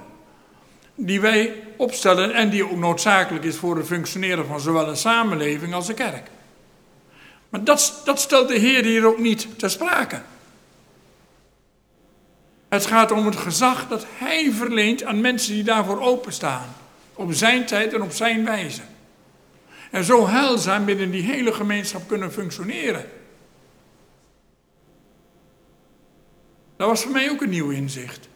die 0.94 1.20
wij 1.20 1.62
opstellen 1.76 2.34
en 2.34 2.50
die 2.50 2.64
ook 2.64 2.76
noodzakelijk 2.76 3.44
is 3.44 3.56
voor 3.56 3.76
het 3.76 3.86
functioneren 3.86 4.46
van 4.46 4.60
zowel 4.60 4.88
een 4.88 4.96
samenleving 4.96 5.74
als 5.74 5.88
een 5.88 5.94
kerk. 5.94 6.30
Maar 7.48 7.64
dat, 7.64 8.00
dat 8.04 8.20
stelt 8.20 8.48
de 8.48 8.58
Heer 8.58 8.84
hier 8.84 9.06
ook 9.06 9.18
niet 9.18 9.58
ter 9.58 9.70
sprake. 9.70 10.22
Het 12.68 12.86
gaat 12.86 13.10
om 13.10 13.26
het 13.26 13.36
gezag 13.36 13.88
dat 13.88 14.06
Hij 14.08 14.52
verleent 14.52 15.04
aan 15.04 15.20
mensen 15.20 15.52
die 15.52 15.64
daarvoor 15.64 16.00
openstaan. 16.00 16.74
Op 17.14 17.32
zijn 17.32 17.66
tijd 17.66 17.94
en 17.94 18.02
op 18.02 18.12
zijn 18.12 18.44
wijze. 18.44 18.82
En 19.90 20.04
zo 20.04 20.26
heilzaam 20.26 20.84
binnen 20.84 21.10
die 21.10 21.22
hele 21.22 21.52
gemeenschap 21.52 22.08
kunnen 22.08 22.32
functioneren. 22.32 23.04
Dat 26.76 26.88
was 26.88 27.02
voor 27.02 27.12
mij 27.12 27.30
ook 27.30 27.42
een 27.42 27.50
nieuw 27.50 27.70
inzicht. 27.70 28.28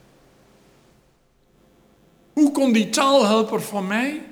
Hoe 2.32 2.52
kon 2.52 2.72
die 2.72 2.90
taalhelper 2.90 3.62
van 3.62 3.86
mij, 3.86 4.22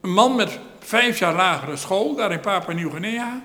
een 0.00 0.12
man 0.12 0.36
met 0.36 0.58
vijf 0.78 1.18
jaar 1.18 1.34
lagere 1.34 1.76
school, 1.76 2.14
daar 2.14 2.32
in 2.32 2.40
Papua 2.40 2.74
Nieuw-Guinea, 2.74 3.42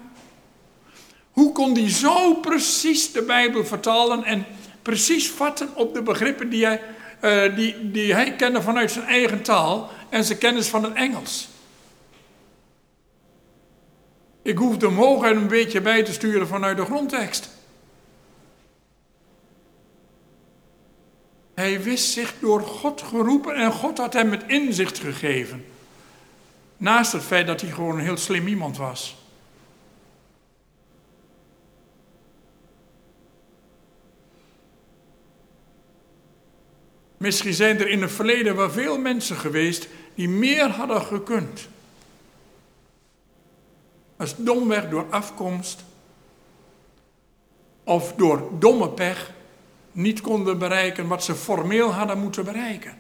hoe 1.32 1.52
kon 1.52 1.74
die 1.74 1.90
zo 1.90 2.34
precies 2.34 3.12
de 3.12 3.22
Bijbel 3.22 3.66
vertalen 3.66 4.24
en 4.24 4.46
precies 4.82 5.30
vatten 5.30 5.76
op 5.76 5.94
de 5.94 6.02
begrippen 6.02 6.50
die 6.50 6.66
hij, 6.66 6.82
uh, 7.22 7.56
die, 7.56 7.92
die 7.92 8.14
hij 8.14 8.36
kende 8.36 8.62
vanuit 8.62 8.92
zijn 8.92 9.06
eigen 9.06 9.42
taal 9.42 9.90
en 10.10 10.24
zijn 10.24 10.38
kennis 10.38 10.68
van 10.68 10.84
het 10.84 10.94
Engels? 10.94 11.50
Ik 14.46 14.58
hoefde 14.58 14.86
hem 14.86 14.96
hoog 14.96 15.24
en 15.24 15.38
een 15.38 15.48
beetje 15.48 15.82
bij 15.82 16.04
te 16.04 16.14
sturen 16.14 16.48
vanuit 16.48 16.78
de 16.78 16.86
grondtekst. 16.86 17.50
Hij 21.54 21.82
wist 21.82 22.12
zich 22.12 22.34
door 22.40 22.62
God 22.62 23.02
geroepen 23.02 23.56
en 23.56 23.72
God 23.72 23.98
had 23.98 24.14
hem 24.14 24.32
het 24.32 24.44
inzicht 24.48 25.00
gegeven. 25.00 25.66
Naast 26.78 27.12
het 27.12 27.24
feit 27.24 27.48
dat 27.48 27.62
hij 27.62 27.72
gewoon 27.72 27.98
een 27.98 28.04
heel 28.04 28.18
slim 28.18 28.48
iemand 28.48 28.78
was. 28.78 29.16
Misschien 37.18 37.54
zijn 37.54 37.80
er 37.80 37.88
in 37.88 38.02
het 38.02 38.12
verleden 38.12 38.56
wel 38.56 38.72
veel 38.72 38.98
mensen 38.98 39.36
geweest 39.36 39.88
die 40.16 40.30
meer 40.30 40.70
hadden 40.70 41.02
gekund. 41.02 41.68
Als 44.18 44.36
domweg 44.38 44.90
door 44.90 45.06
afkomst 45.10 45.84
of 47.84 48.14
door 48.14 48.50
domme 48.60 48.90
pech 48.90 49.34
niet 49.92 50.22
konden 50.22 50.58
bereiken 50.58 51.08
wat 51.08 51.24
ze 51.24 51.36
formeel 51.36 51.92
hadden 51.92 52.20
moeten 52.20 52.46
bereiken. 52.46 52.98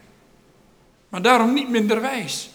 Maar 1.10 1.22
daarom 1.22 1.54
niet 1.54 1.70
minder 1.70 2.02
wijs. 2.02 2.50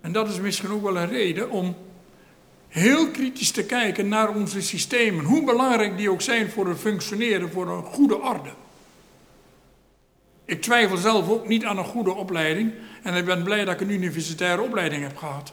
En 0.00 0.12
dat 0.12 0.28
is 0.28 0.40
misschien 0.40 0.70
ook 0.70 0.82
wel 0.82 0.96
een 0.96 1.08
reden 1.08 1.50
om 1.50 1.76
heel 2.68 3.10
kritisch 3.10 3.50
te 3.50 3.64
kijken 3.64 4.08
naar 4.08 4.34
onze 4.34 4.60
systemen, 4.62 5.24
hoe 5.24 5.44
belangrijk 5.44 5.96
die 5.96 6.10
ook 6.10 6.20
zijn 6.20 6.50
voor 6.50 6.68
het 6.68 6.78
functioneren, 6.78 7.50
voor 7.50 7.68
een 7.68 7.84
goede 7.84 8.20
orde. 8.20 8.50
Ik 10.44 10.62
twijfel 10.62 10.96
zelf 10.96 11.28
ook 11.28 11.48
niet 11.48 11.64
aan 11.64 11.78
een 11.78 11.84
goede 11.84 12.12
opleiding 12.12 12.72
en 13.02 13.14
ik 13.14 13.24
ben 13.24 13.42
blij 13.42 13.64
dat 13.64 13.74
ik 13.74 13.80
een 13.80 13.90
universitaire 13.90 14.62
opleiding 14.62 15.02
heb 15.02 15.16
gehad. 15.16 15.52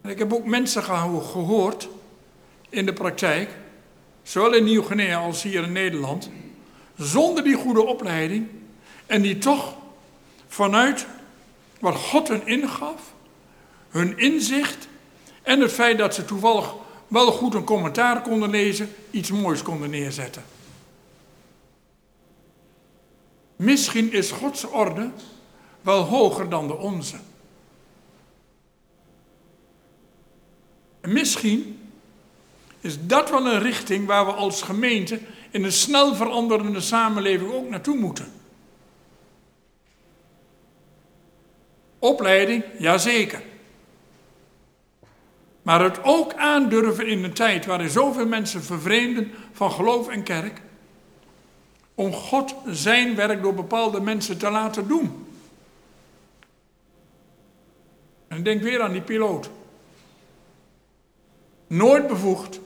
En 0.00 0.10
ik 0.10 0.18
heb 0.18 0.32
ook 0.32 0.44
mensen 0.44 0.82
gehoord 0.82 1.88
in 2.68 2.86
de 2.86 2.92
praktijk, 2.92 3.50
zowel 4.22 4.54
in 4.54 4.64
Nieuw-Guinea 4.64 5.18
als 5.18 5.42
hier 5.42 5.62
in 5.62 5.72
Nederland, 5.72 6.30
zonder 6.96 7.44
die 7.44 7.56
goede 7.56 7.86
opleiding 7.86 8.48
en 9.06 9.22
die 9.22 9.38
toch 9.38 9.76
vanuit 10.48 11.06
wat 11.80 11.94
God 11.94 12.28
hun 12.28 12.46
ingaf, 12.46 13.14
hun 13.90 14.18
inzicht 14.18 14.88
en 15.42 15.60
het 15.60 15.72
feit 15.72 15.98
dat 15.98 16.14
ze 16.14 16.24
toevallig 16.24 16.74
wel 17.08 17.32
goed 17.32 17.54
een 17.54 17.64
commentaar 17.64 18.22
konden 18.22 18.50
lezen, 18.50 18.94
iets 19.10 19.30
moois 19.30 19.62
konden 19.62 19.90
neerzetten. 19.90 20.42
Misschien 23.60 24.12
is 24.12 24.30
Gods 24.30 24.64
orde 24.64 25.10
wel 25.80 26.02
hoger 26.02 26.48
dan 26.48 26.66
de 26.66 26.76
onze. 26.76 27.16
En 31.00 31.12
misschien 31.12 31.90
is 32.80 33.06
dat 33.06 33.30
wel 33.30 33.46
een 33.46 33.60
richting 33.60 34.06
waar 34.06 34.26
we 34.26 34.32
als 34.32 34.62
gemeente 34.62 35.20
in 35.50 35.64
een 35.64 35.72
snel 35.72 36.14
veranderende 36.14 36.80
samenleving 36.80 37.52
ook 37.52 37.68
naartoe 37.68 37.96
moeten. 37.96 38.32
Opleiding, 41.98 42.64
jazeker. 42.78 43.42
Maar 45.62 45.82
het 45.82 46.02
ook 46.02 46.34
aandurven 46.34 47.06
in 47.06 47.24
een 47.24 47.34
tijd 47.34 47.66
waarin 47.66 47.90
zoveel 47.90 48.26
mensen 48.26 48.62
vervreemden 48.62 49.32
van 49.52 49.72
geloof 49.72 50.08
en 50.08 50.22
kerk, 50.22 50.60
om 52.00 52.12
God 52.12 52.54
zijn 52.66 53.14
werk 53.14 53.42
door 53.42 53.54
bepaalde 53.54 54.00
mensen 54.00 54.38
te 54.38 54.50
laten 54.50 54.88
doen. 54.88 55.26
En 58.28 58.42
denk 58.42 58.62
weer 58.62 58.82
aan 58.82 58.92
die 58.92 59.00
piloot. 59.00 59.50
Nooit 61.66 62.06
bevoegd. 62.06 62.60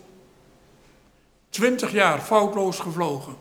Twintig 1.48 1.92
jaar 1.92 2.20
foutloos 2.20 2.78
gevlogen. 2.78 3.36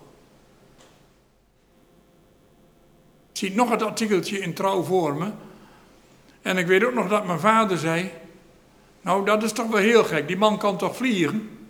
Ik 3.32 3.38
zie 3.38 3.56
nog 3.56 3.70
het 3.70 3.82
artikeltje 3.82 4.40
in 4.40 4.54
Trouw 4.54 4.84
voor 4.84 5.16
me. 5.16 5.32
En 6.42 6.58
ik 6.58 6.68
weet 6.68 6.84
ook 6.84 6.94
nog 6.94 7.10
dat 7.10 7.26
mijn 7.26 7.40
vader 7.40 7.78
zei... 7.78 8.12
Nou, 9.02 9.26
dat 9.26 9.44
is 9.44 9.52
toch 9.52 9.68
wel 9.68 9.82
heel 9.82 10.04
gek. 10.04 10.28
Die 10.28 10.38
man 10.38 10.58
kan 10.58 10.78
toch 10.78 10.96
vliegen? 10.96 11.63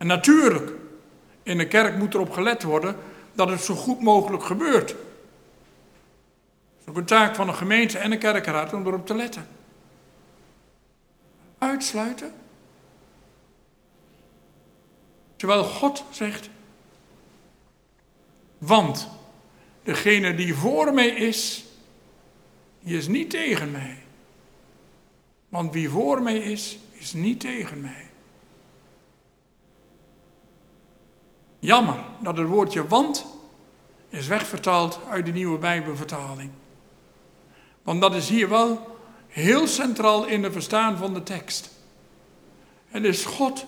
En 0.00 0.06
natuurlijk, 0.06 0.72
in 1.42 1.58
de 1.58 1.68
kerk 1.68 1.96
moet 1.96 2.14
erop 2.14 2.30
gelet 2.30 2.62
worden 2.62 2.96
dat 3.32 3.48
het 3.48 3.60
zo 3.60 3.74
goed 3.74 4.00
mogelijk 4.00 4.42
gebeurt. 4.42 4.90
Het 4.90 4.98
is 6.80 6.86
ook 6.88 6.96
een 6.96 7.04
taak 7.04 7.34
van 7.34 7.48
een 7.48 7.54
gemeente 7.54 7.98
en 7.98 8.12
een 8.12 8.18
kerkenraad 8.18 8.72
om 8.72 8.86
erop 8.86 9.06
te 9.06 9.14
letten. 9.14 9.46
Uitsluiten. 11.58 12.32
Terwijl 15.36 15.64
God 15.64 16.04
zegt, 16.10 16.50
want 18.58 19.08
degene 19.82 20.34
die 20.34 20.54
voor 20.54 20.94
mij 20.94 21.08
is, 21.08 21.64
die 22.80 22.96
is 22.96 23.08
niet 23.08 23.30
tegen 23.30 23.70
mij. 23.70 24.02
Want 25.48 25.72
wie 25.72 25.88
voor 25.88 26.22
mij 26.22 26.38
is, 26.38 26.78
is 26.90 27.12
niet 27.12 27.40
tegen 27.40 27.80
mij. 27.80 28.09
Jammer 31.60 31.96
dat 32.20 32.36
het 32.36 32.46
woordje 32.46 32.86
want 32.86 33.26
is 34.08 34.26
wegvertaald 34.26 35.00
uit 35.08 35.26
de 35.26 35.32
nieuwe 35.32 35.58
Bijbelvertaling. 35.58 36.50
Want 37.82 38.00
dat 38.00 38.14
is 38.14 38.28
hier 38.28 38.48
wel 38.48 38.98
heel 39.28 39.66
centraal 39.66 40.26
in 40.26 40.42
de 40.42 40.52
verstaan 40.52 40.96
van 40.96 41.14
de 41.14 41.22
tekst. 41.22 41.70
Het 42.88 43.04
is 43.04 43.24
God 43.24 43.66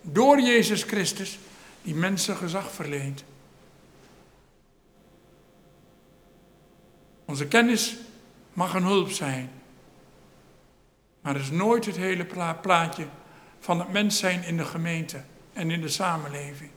door 0.00 0.40
Jezus 0.40 0.82
Christus 0.82 1.38
die 1.82 1.94
mensen 1.94 2.36
gezag 2.36 2.72
verleent. 2.72 3.24
Onze 7.24 7.46
kennis 7.46 7.96
mag 8.52 8.74
een 8.74 8.84
hulp 8.84 9.10
zijn. 9.10 9.50
Maar 11.20 11.34
het 11.34 11.42
is 11.42 11.50
nooit 11.50 11.86
het 11.86 11.96
hele 11.96 12.26
plaatje 12.60 13.06
van 13.60 13.78
het 13.78 13.92
mens 13.92 14.18
zijn 14.18 14.44
in 14.44 14.56
de 14.56 14.64
gemeente 14.64 15.22
en 15.52 15.70
in 15.70 15.80
de 15.80 15.88
samenleving. 15.88 16.70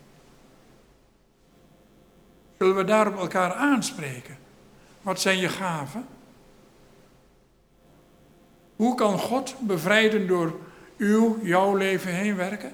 Zullen 2.65 2.79
we 2.79 2.91
daarop 2.91 3.17
elkaar 3.17 3.53
aanspreken? 3.53 4.37
Wat 5.01 5.21
zijn 5.21 5.37
je 5.37 5.49
gaven? 5.49 6.07
Hoe 8.75 8.95
kan 8.95 9.19
God 9.19 9.55
bevrijden 9.59 10.27
door 10.27 10.59
uw, 10.97 11.39
jouw 11.43 11.75
leven 11.75 12.13
heen 12.13 12.35
werken? 12.35 12.73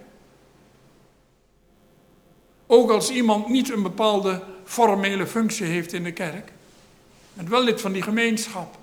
Ook 2.67 2.91
als 2.91 3.09
iemand 3.09 3.47
niet 3.47 3.71
een 3.71 3.81
bepaalde 3.81 4.43
formele 4.63 5.27
functie 5.27 5.65
heeft 5.65 5.93
in 5.93 6.03
de 6.03 6.13
kerk, 6.13 6.51
en 7.35 7.49
wel 7.49 7.63
lid 7.63 7.81
van 7.81 7.91
die 7.91 8.01
gemeenschap. 8.01 8.77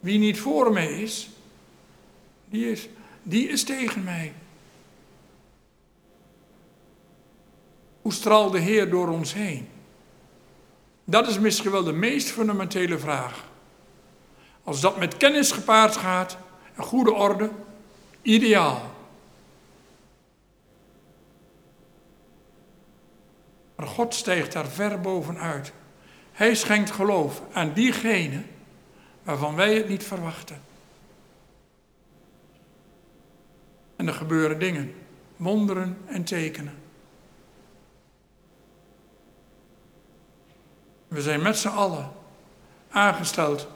Wie 0.00 0.18
niet 0.18 0.40
voor 0.40 0.72
mij 0.72 1.02
is, 1.02 1.28
die 2.44 2.70
is, 2.70 2.88
die 3.22 3.48
is 3.48 3.64
tegen 3.64 4.04
mij. 4.04 4.32
Hoe 8.08 8.16
straalt 8.16 8.52
de 8.52 8.58
Heer 8.58 8.90
door 8.90 9.08
ons 9.08 9.34
heen? 9.34 9.68
Dat 11.04 11.28
is 11.28 11.38
misschien 11.38 11.70
wel 11.70 11.84
de 11.84 11.92
meest 11.92 12.30
fundamentele 12.30 12.98
vraag. 12.98 13.44
Als 14.64 14.80
dat 14.80 14.98
met 14.98 15.16
kennis 15.16 15.52
gepaard 15.52 15.96
gaat, 15.96 16.38
een 16.76 16.84
goede 16.84 17.12
orde, 17.12 17.50
ideaal. 18.22 18.94
Maar 23.76 23.86
God 23.86 24.14
stijgt 24.14 24.52
daar 24.52 24.68
ver 24.68 25.00
bovenuit. 25.00 25.72
Hij 26.32 26.54
schenkt 26.54 26.90
geloof 26.90 27.42
aan 27.52 27.72
diegenen 27.72 28.46
waarvan 29.22 29.54
wij 29.54 29.74
het 29.74 29.88
niet 29.88 30.04
verwachten. 30.04 30.60
En 33.96 34.06
er 34.06 34.14
gebeuren 34.14 34.58
dingen, 34.58 34.94
wonderen 35.36 35.98
en 36.06 36.24
tekenen. 36.24 36.77
We 41.08 41.22
zijn 41.22 41.42
met 41.42 41.56
z'n 41.56 41.68
allen 41.68 42.10
aangesteld 42.90 43.68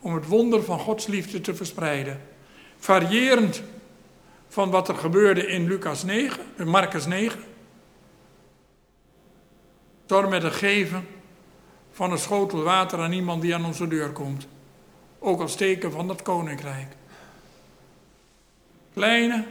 om 0.00 0.14
het 0.14 0.26
wonder 0.26 0.62
van 0.62 0.78
Gods 0.78 1.06
liefde 1.06 1.40
te 1.40 1.54
verspreiden. 1.54 2.20
Variërend 2.78 3.62
van 4.48 4.70
wat 4.70 4.88
er 4.88 4.94
gebeurde 4.94 5.46
in 5.46 5.66
Lucas 5.66 6.02
9, 6.02 6.42
in 6.56 6.68
Marcus 6.68 7.06
9. 7.06 7.40
Door 10.06 10.28
met 10.28 10.42
het 10.42 10.52
geven 10.52 11.06
van 11.92 12.12
een 12.12 12.18
schotel 12.18 12.62
water 12.62 12.98
aan 12.98 13.12
iemand 13.12 13.42
die 13.42 13.54
aan 13.54 13.64
onze 13.64 13.88
deur 13.88 14.10
komt. 14.10 14.46
Ook 15.18 15.40
als 15.40 15.56
teken 15.56 15.92
van 15.92 16.08
dat 16.08 16.22
koninkrijk. 16.22 16.96
Kleine 18.94 19.44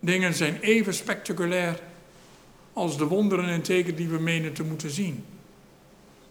dingen 0.00 0.34
zijn 0.34 0.60
even 0.60 0.94
spectaculair 0.94 1.80
als 2.72 2.96
de 2.96 3.06
wonderen 3.06 3.48
en 3.48 3.62
tekenen 3.62 3.96
die 3.96 4.08
we 4.08 4.18
menen 4.18 4.52
te 4.52 4.64
moeten 4.64 4.90
zien. 4.90 5.24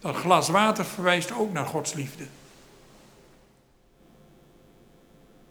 Dat 0.01 0.15
glas 0.15 0.49
water 0.49 0.85
verwijst 0.85 1.33
ook 1.33 1.53
naar 1.53 1.65
Gods 1.65 1.93
liefde. 1.93 2.23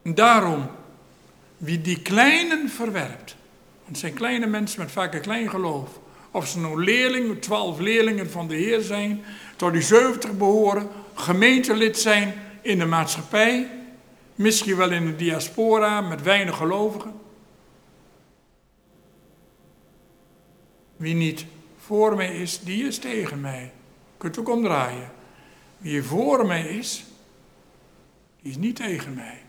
Daarom, 0.03 0.69
wie 1.57 1.81
die 1.81 2.03
kleinen 2.03 2.69
verwerpt, 2.69 3.37
want 3.77 3.89
het 3.89 3.99
zijn 3.99 4.15
kleine 4.15 4.47
mensen 4.47 4.81
met 4.81 4.91
vaak 4.91 5.15
een 5.15 5.21
klein 5.21 5.51
geloof, 5.51 6.01
of 6.31 6.47
ze 6.47 6.59
nou 6.59 6.85
leerlingen, 6.85 7.41
twaalf 7.41 7.79
leerlingen 7.79 8.31
van 8.31 8.49
de 8.49 8.55
Heer 8.55 8.81
zijn, 8.81 9.25
tot 9.57 9.73
die 9.73 9.83
70 9.83 10.37
behoren, 10.37 10.89
gemeentelid 11.15 11.99
zijn 11.99 12.35
in 12.61 12.79
de 12.79 12.87
maatschappij, 12.87 13.71
misschien 14.35 14.77
wel 14.77 14.91
in 14.91 15.07
de 15.07 15.17
diaspora 15.17 16.01
met 16.01 16.23
weinig 16.23 16.57
gelovigen. 16.57 17.13
Wie 20.97 21.15
niet 21.15 21.45
voor 21.79 22.17
mij 22.17 22.37
is, 22.37 22.61
die 22.61 22.87
is 22.87 22.99
tegen 22.99 23.41
mij. 23.41 23.73
Kunt 24.21 24.39
ook 24.39 24.49
omdraaien. 24.49 25.11
Wie 25.79 26.03
voor 26.03 26.47
mij 26.47 26.63
is, 26.63 27.05
die 28.43 28.51
is 28.51 28.57
niet 28.57 28.77
tegen 28.77 29.15
mij. 29.15 29.43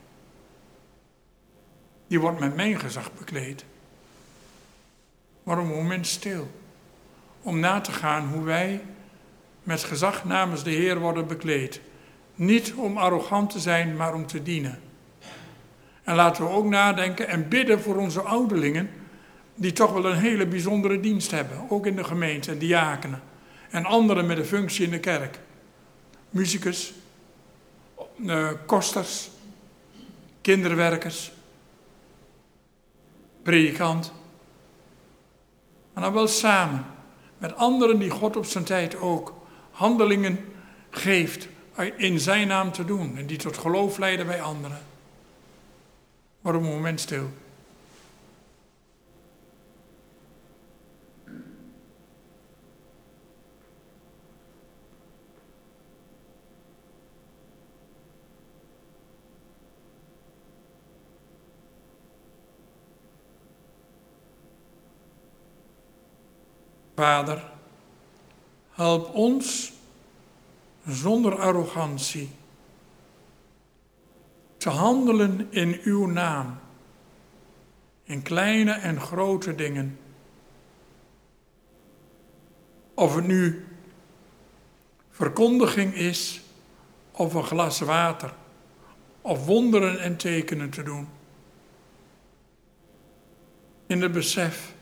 Die 2.08 2.20
wordt 2.20 2.40
met 2.40 2.56
mijn 2.56 2.80
gezag 2.80 3.14
bekleed. 3.14 3.66
Maar 5.44 5.58
een 5.58 5.68
moment 5.68 6.08
stil. 6.08 6.52
Om 7.42 7.60
na 7.60 7.82
te 7.82 7.92
gaan 7.92 8.28
hoe 8.28 8.44
wij 8.44 8.82
met 9.64 9.84
gezag 9.84 10.26
namens 10.26 10.64
de 10.64 10.72
Heer 10.72 11.00
worden 11.00 11.28
bekleed. 11.28 11.82
Niet 12.36 12.74
om 12.74 12.98
arrogant 12.98 13.50
te 13.50 13.60
zijn, 13.60 13.96
maar 13.96 14.14
om 14.14 14.28
te 14.28 14.44
dienen. 14.44 14.80
En 16.04 16.16
laten 16.16 16.44
we 16.44 16.50
ook 16.50 16.66
nadenken 16.66 17.28
en 17.28 17.48
bidden 17.48 17.82
voor 17.82 17.96
onze 17.96 18.22
ouderlingen, 18.22 18.90
die 19.56 19.74
toch 19.74 19.94
wel 19.94 20.06
een 20.06 20.20
hele 20.20 20.48
bijzondere 20.48 21.00
dienst 21.00 21.32
hebben, 21.32 21.66
ook 21.70 21.86
in 21.86 21.96
de 21.96 22.04
gemeente, 22.04 22.58
diakenen 22.58 23.30
en 23.72 23.86
anderen 23.86 24.26
met 24.26 24.38
een 24.38 24.46
functie 24.46 24.86
in 24.86 24.92
de 24.92 25.00
kerk. 25.00 25.40
Muzikus, 26.30 26.94
uh, 28.16 28.50
kosters, 28.66 29.30
kinderwerkers, 30.42 31.32
predikant. 33.44 34.12
Maar 35.94 36.04
dan 36.04 36.14
wel 36.14 36.28
samen 36.28 36.86
met 37.38 37.56
anderen 37.56 38.00
die 38.00 38.10
God 38.10 38.36
op 38.36 38.46
zijn 38.46 38.64
tijd 38.64 38.96
ook 38.96 39.34
handelingen 39.72 40.54
geeft 40.90 41.48
in 41.98 42.20
zijn 42.20 42.48
naam 42.48 42.72
te 42.72 42.86
doen 42.86 43.18
en 43.18 43.26
die 43.26 43.38
tot 43.38 43.58
geloof 43.58 43.98
leiden 43.98 44.26
bij 44.26 44.42
anderen. 44.42 44.80
Word 46.42 46.56
een 46.56 46.62
moment 46.62 47.00
stil. 47.00 47.30
Vader, 67.02 67.42
help 68.72 69.14
ons 69.14 69.72
zonder 70.86 71.40
arrogantie 71.40 72.30
te 74.58 74.70
handelen 74.70 75.48
in 75.50 75.80
uw 75.84 76.06
naam, 76.06 76.60
in 78.04 78.22
kleine 78.22 78.72
en 78.72 79.00
grote 79.00 79.56
dingen. 79.56 80.00
Of 82.94 83.16
het 83.16 83.28
nu 83.28 83.66
verkondiging 85.10 85.94
is, 85.94 86.42
of 87.12 87.34
een 87.34 87.44
glas 87.44 87.80
water, 87.80 88.34
of 89.22 89.46
wonderen 89.46 90.00
en 90.00 90.18
tekenen 90.18 90.70
te 90.70 90.84
doen. 90.84 91.08
In 93.88 94.02
het 94.02 94.12
besef 94.12 94.74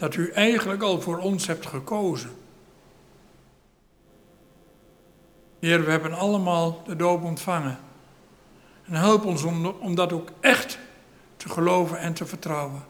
dat 0.00 0.14
u 0.14 0.30
eigenlijk 0.30 0.82
al 0.82 1.00
voor 1.00 1.18
ons 1.18 1.46
hebt 1.46 1.66
gekozen. 1.66 2.30
Heer, 5.58 5.84
we 5.84 5.90
hebben 5.90 6.12
allemaal 6.12 6.82
de 6.86 6.96
doop 6.96 7.22
ontvangen. 7.22 7.78
En 8.84 8.94
help 8.94 9.24
ons 9.24 9.42
om, 9.42 9.66
om 9.66 9.94
dat 9.94 10.12
ook 10.12 10.28
echt 10.40 10.78
te 11.36 11.48
geloven 11.48 11.98
en 11.98 12.14
te 12.14 12.26
vertrouwen. 12.26 12.84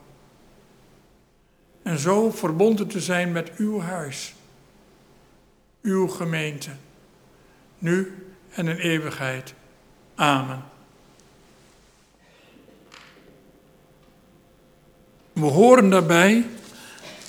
En 1.82 1.98
zo 1.98 2.30
verbonden 2.30 2.86
te 2.86 3.00
zijn 3.00 3.32
met 3.32 3.56
uw 3.56 3.80
huis, 3.80 4.34
uw 5.82 6.08
gemeente, 6.08 6.70
nu 7.78 8.26
en 8.50 8.68
in 8.68 8.76
eeuwigheid. 8.76 9.54
Amen. 10.14 10.62
We 15.32 15.46
horen 15.46 15.90
daarbij 15.90 16.44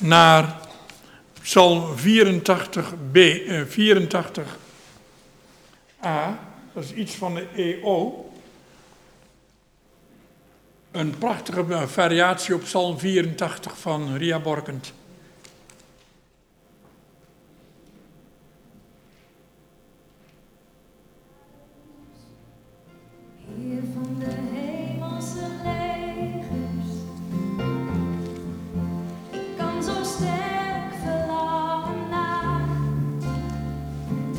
naar 0.01 0.59
Psalm 1.41 1.97
84b, 1.97 3.45
eh, 3.47 3.65
84a, 3.65 6.39
dat 6.73 6.83
is 6.83 6.93
iets 6.93 7.15
van 7.15 7.35
de 7.35 7.47
EO. 7.55 8.25
Een 10.91 11.17
prachtige 11.17 11.87
variatie 11.87 12.55
op 12.55 12.61
Psalm 12.61 12.99
84 12.99 13.77
van 13.77 14.17
Ria 14.17 14.39
Borkent. 14.39 14.93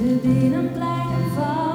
te 0.03 0.18
binnen 0.22 0.72
blijven 0.72 1.30
vallen. 1.34 1.72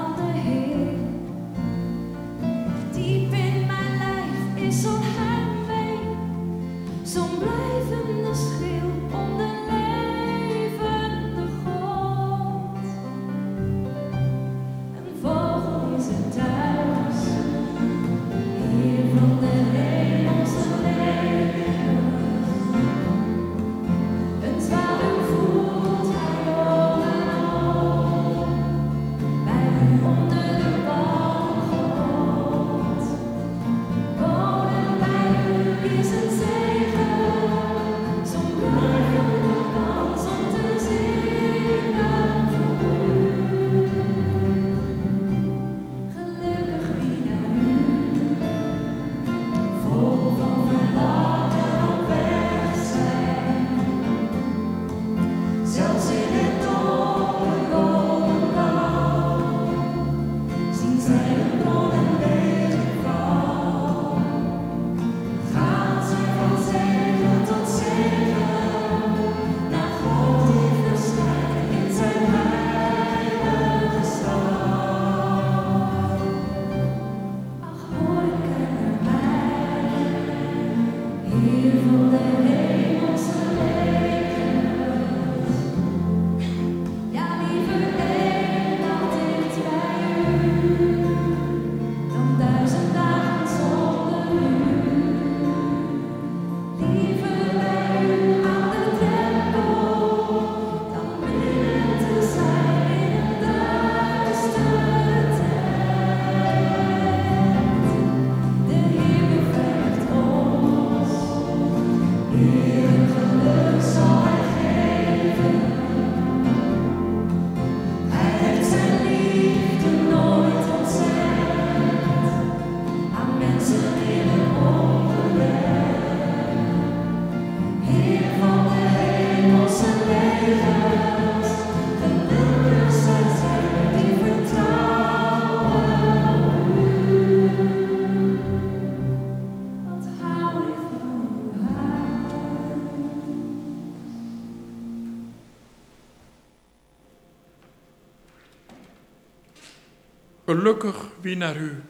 Gelukkig 150.58 151.10
wie 151.22 151.38
naar 151.38 151.58
u, 151.58 151.84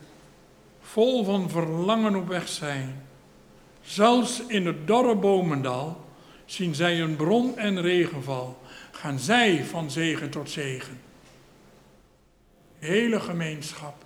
vol 0.82 1.24
van 1.24 1.49
verlangen 1.49 2.15
op 2.15 2.28
weg 2.28 2.47
zijn. 2.47 3.07
Zelfs 3.82 4.41
in 4.47 4.65
het 4.65 4.88
dorre 4.88 5.15
bomendal 5.15 6.05
zien 6.45 6.76
zij 6.76 7.01
een 7.01 7.15
bron 7.15 7.57
en 7.57 7.82
regenval. 7.82 8.61
Gaan 8.91 9.20
zij 9.20 9.65
van 9.65 9.91
zegen 9.91 10.30
tot 10.30 10.49
zegen. 10.49 11.01
Hele 12.80 13.20
gemeenschap. 13.20 14.03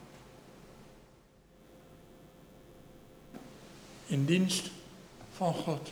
In 4.05 4.25
dienst 4.25 4.71
van 5.31 5.53
God. 5.53 5.91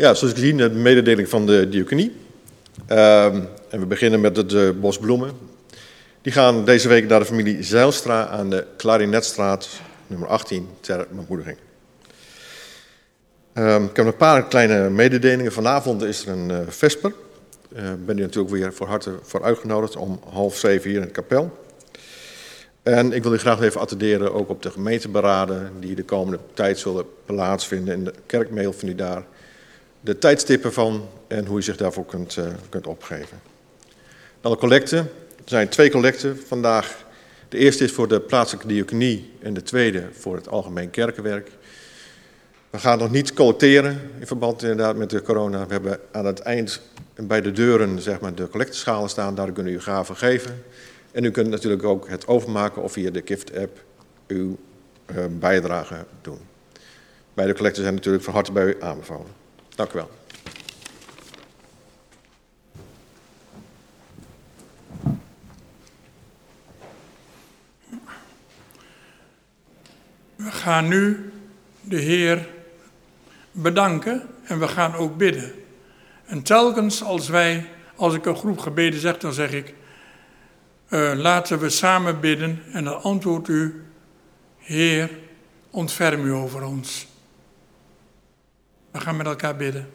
Ja, 0.00 0.14
zoals 0.14 0.34
gezien 0.34 0.56
de 0.56 0.70
mededeling 0.70 1.28
van 1.28 1.46
de 1.46 1.68
diaconie. 1.68 2.12
Ehm, 2.86 3.40
en 3.68 3.80
we 3.80 3.86
beginnen 3.86 4.20
met 4.20 4.36
het 4.36 4.52
uh, 4.52 4.70
Bos 4.70 4.98
Bloemen. 4.98 5.32
Die 6.22 6.32
gaan 6.32 6.64
deze 6.64 6.88
week 6.88 7.08
naar 7.08 7.18
de 7.18 7.24
familie 7.24 7.62
Zeilstra 7.62 8.26
aan 8.26 8.50
de 8.50 8.66
Klarinetstraat 8.76 9.68
nummer 10.06 10.28
18 10.28 10.68
ter 10.80 11.06
bemoediging. 11.10 11.56
Um, 13.54 13.84
ik 13.84 13.96
heb 13.96 14.06
een 14.06 14.16
paar 14.16 14.46
kleine 14.46 14.90
mededelingen. 14.90 15.52
Vanavond 15.52 16.02
is 16.02 16.26
er 16.26 16.32
een 16.32 16.50
uh, 16.50 16.58
vesper. 16.68 17.12
Uh, 17.76 17.82
ben 18.04 18.18
u 18.18 18.20
natuurlijk 18.20 18.54
weer 18.54 18.72
voor 18.72 18.86
harte 18.86 19.18
voor 19.22 19.42
uitgenodigd 19.42 19.96
om 19.96 20.20
half 20.30 20.56
zeven 20.56 20.90
hier 20.90 21.00
in 21.00 21.06
de 21.06 21.12
kapel. 21.12 21.58
En 22.82 23.12
ik 23.12 23.22
wil 23.22 23.32
u 23.32 23.38
graag 23.38 23.60
even 23.60 23.80
attenderen 23.80 24.34
ook 24.34 24.48
op 24.48 24.62
de 24.62 24.70
gemeenteberaden 24.70 25.72
die 25.80 25.94
de 25.94 26.04
komende 26.04 26.38
tijd 26.54 26.78
zullen 26.78 27.04
plaatsvinden. 27.26 27.94
In 27.94 28.04
de 28.04 28.12
kerkmail 28.26 28.72
van 28.72 28.88
u 28.88 28.94
daar 28.94 29.24
de 30.00 30.18
tijdstippen 30.18 30.72
van 30.72 31.08
en 31.26 31.46
hoe 31.46 31.58
u 31.58 31.62
zich 31.62 31.76
daarvoor 31.76 32.04
kunt, 32.04 32.36
uh, 32.36 32.44
kunt 32.68 32.86
opgeven. 32.86 33.40
Dan 34.40 34.52
de 34.52 34.58
collecten. 34.58 34.98
Er 34.98 35.56
zijn 35.56 35.68
twee 35.68 35.90
collecten 35.90 36.38
vandaag. 36.46 37.04
De 37.48 37.58
eerste 37.58 37.84
is 37.84 37.92
voor 37.92 38.08
de 38.08 38.20
plaatselijke 38.20 38.68
diaconie 38.68 39.32
en 39.40 39.54
de 39.54 39.62
tweede 39.62 40.08
voor 40.12 40.36
het 40.36 40.48
algemeen 40.48 40.90
kerkenwerk. 40.90 41.50
We 42.70 42.78
gaan 42.78 42.98
nog 42.98 43.10
niet 43.10 43.32
collecteren 43.32 44.00
in 44.18 44.26
verband 44.26 44.62
inderdaad 44.62 44.96
met 44.96 45.10
de 45.10 45.22
corona. 45.22 45.66
We 45.66 45.72
hebben 45.72 46.00
aan 46.12 46.26
het 46.26 46.40
eind 46.40 46.80
bij 47.14 47.40
de 47.40 47.52
deuren 47.52 48.00
zeg 48.00 48.20
maar, 48.20 48.34
de 48.34 48.48
collecteschalen 48.48 49.08
staan. 49.08 49.34
Daar 49.34 49.52
kunnen 49.52 49.72
u 49.72 49.80
gaven 49.80 50.16
geven. 50.16 50.64
En 51.12 51.24
u 51.24 51.30
kunt 51.30 51.48
natuurlijk 51.48 51.84
ook 51.84 52.08
het 52.08 52.26
overmaken 52.26 52.82
of 52.82 52.92
via 52.92 53.10
de 53.10 53.22
Gift-app 53.24 53.84
uw 54.26 54.58
uh, 55.06 55.24
bijdrage 55.30 56.04
doen. 56.22 56.38
Beide 57.34 57.54
collecten 57.54 57.82
zijn 57.82 57.94
natuurlijk 57.94 58.24
van 58.24 58.34
harte 58.34 58.52
bij 58.52 58.64
u 58.64 58.76
aanbevolen. 58.80 59.39
Dank 59.80 59.92
u 59.92 59.96
wel. 59.98 60.10
We 70.36 70.50
gaan 70.50 70.88
nu 70.88 71.32
de 71.80 71.96
Heer 71.96 72.48
bedanken 73.52 74.28
en 74.44 74.58
we 74.58 74.68
gaan 74.68 74.94
ook 74.94 75.16
bidden. 75.16 75.52
En 76.24 76.42
telkens 76.42 77.02
als 77.02 77.28
wij, 77.28 77.68
als 77.96 78.14
ik 78.14 78.26
een 78.26 78.36
groep 78.36 78.58
gebeden 78.58 79.00
zeg, 79.00 79.18
dan 79.18 79.32
zeg 79.32 79.52
ik, 79.52 79.74
uh, 80.88 81.12
laten 81.14 81.58
we 81.58 81.68
samen 81.68 82.20
bidden 82.20 82.62
en 82.72 82.84
dan 82.84 83.02
antwoordt 83.02 83.48
u, 83.48 83.84
Heer, 84.58 85.10
ontferm 85.70 86.24
u 86.24 86.32
over 86.32 86.64
ons. 86.64 87.09
We 88.90 89.00
gaan 89.00 89.16
met 89.16 89.26
elkaar 89.26 89.56
bidden. 89.56 89.90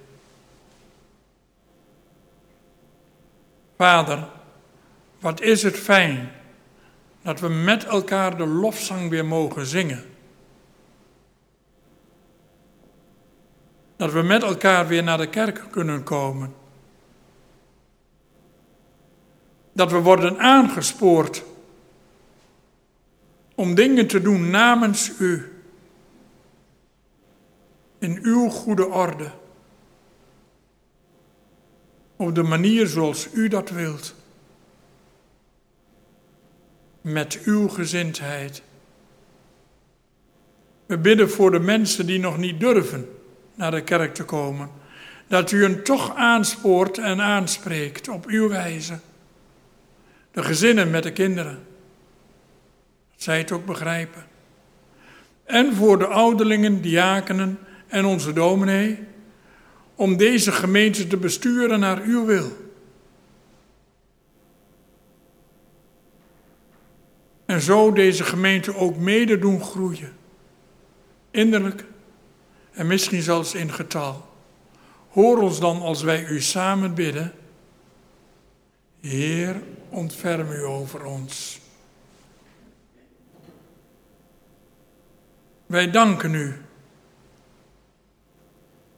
Vader, 3.78 4.28
wat 5.20 5.42
is 5.42 5.64
het 5.64 5.78
fijn 5.78 6.32
dat 7.22 7.40
we 7.40 7.50
met 7.50 7.86
elkaar 7.86 8.38
de 8.38 8.48
lofzang 8.48 9.10
weer 9.10 9.26
mogen 9.26 9.66
zingen. 9.66 10.04
Dat 13.96 14.12
we 14.12 14.22
met 14.22 14.44
elkaar 14.44 14.88
weer 14.88 15.04
naar 15.04 15.18
de 15.18 15.30
kerk 15.30 15.64
kunnen 15.72 16.04
komen. 16.04 16.54
Dat 19.72 19.92
we 19.92 19.98
worden 19.98 20.40
aangespoord 20.40 21.44
om 23.56 23.76
dingen 23.76 24.08
te 24.08 24.22
doen 24.22 24.50
namens 24.50 25.20
u. 25.20 25.55
In 28.06 28.20
uw 28.22 28.50
goede 28.50 28.88
orde. 28.88 29.32
Op 32.16 32.36
de 32.36 32.44
manier 32.44 32.88
zoals 32.88 33.28
u 33.34 33.48
dat 33.48 33.70
wilt. 33.70 34.16
Met 37.02 37.42
uw 37.44 37.68
gezindheid. 37.68 38.64
We 40.86 40.98
bidden 40.98 41.30
voor 41.30 41.52
de 41.52 41.60
mensen 41.60 42.06
die 42.06 42.20
nog 42.20 42.38
niet 42.38 42.60
durven 42.60 43.10
naar 43.54 43.72
de 43.72 43.84
kerk 43.84 44.14
te 44.14 44.24
komen. 44.24 44.70
Dat 45.28 45.52
u 45.52 45.64
hen 45.64 45.84
toch 45.84 46.16
aanspoort 46.16 46.98
en 46.98 47.22
aanspreekt 47.22 48.08
op 48.08 48.26
uw 48.26 48.50
wijze. 48.50 49.00
De 50.32 50.44
gezinnen 50.44 50.90
met 50.90 51.04
de 51.04 51.12
kinderen. 51.12 51.64
Dat 53.12 53.24
zij 53.24 53.38
het 53.38 53.52
ook 53.52 53.66
begrijpen. 53.66 54.26
En 55.44 55.74
voor 55.74 55.98
de 55.98 56.08
ouderlingen, 56.08 56.82
diakenen 56.82 57.60
en 57.96 58.06
onze 58.06 58.34
dominee. 58.34 59.00
Om 59.96 60.18
deze 60.18 60.52
gemeente 60.52 61.08
te 61.08 61.18
besturen 61.18 61.80
naar 61.80 62.02
uw 62.02 62.26
wil. 62.26 62.52
En 67.46 67.62
zo 67.62 67.92
deze 67.92 68.24
gemeente 68.24 68.76
ook 68.76 68.98
mede 68.98 69.40
doen 69.40 69.62
groeien. 69.62 70.14
Innerlijk 71.32 71.86
en 72.72 72.88
misschien 72.88 73.22
zelfs 73.22 73.54
in 73.54 73.72
getal. 73.72 74.26
Hoor 75.10 75.38
ons 75.38 75.60
dan 75.60 75.82
als 75.82 76.02
wij 76.02 76.26
u 76.26 76.42
samen 76.42 76.94
bidden. 76.94 77.34
Heer, 79.02 79.62
ontferm 79.90 80.52
u 80.52 80.64
over 80.64 81.06
ons. 81.06 81.60
Wij 85.66 85.92
danken 85.92 86.34
u 86.34 86.66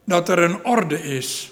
dat 0.07 0.29
er 0.29 0.39
een 0.39 0.65
orde 0.65 1.03
is. 1.03 1.51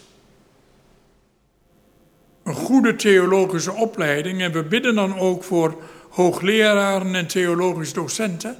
Een 2.43 2.53
goede 2.53 2.95
theologische 2.95 3.71
opleiding 3.71 4.41
en 4.41 4.51
we 4.51 4.63
bidden 4.63 4.95
dan 4.95 5.17
ook 5.19 5.43
voor 5.43 5.81
hoogleraren 6.09 7.15
en 7.15 7.27
theologisch 7.27 7.93
docenten 7.93 8.57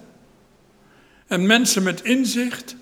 en 1.28 1.46
mensen 1.46 1.84
met 1.84 2.04
inzicht 2.04 2.76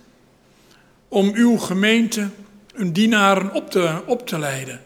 om 1.08 1.32
uw 1.34 1.58
gemeente, 1.58 2.30
een 2.74 2.94
dienaren 2.94 3.54
op 3.54 3.70
te, 3.70 4.02
op 4.06 4.28
te 4.28 4.40
leiden. 4.40 4.82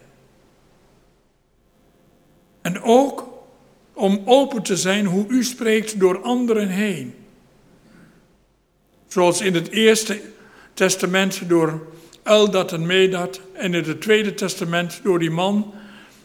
En 2.62 2.82
ook 2.82 3.30
om 3.94 4.22
open 4.26 4.64
te 4.64 4.78
zijn 4.78 5.06
hoe 5.06 5.28
u 5.28 5.44
spreekt 5.44 6.00
door 6.00 6.22
anderen 6.22 6.68
heen. 6.68 7.16
Zoals 9.08 9.42
in 9.42 9.54
het 9.54 9.70
eerste 9.70 10.22
testament 10.74 11.50
door 11.50 11.96
Eldat 12.28 12.72
en 12.72 12.86
Medat 12.86 13.42
en 13.54 13.74
in 13.74 13.84
het 13.84 14.02
tweede 14.02 14.34
testament 14.34 15.00
door 15.04 15.20
die 15.20 15.32
man 15.32 15.74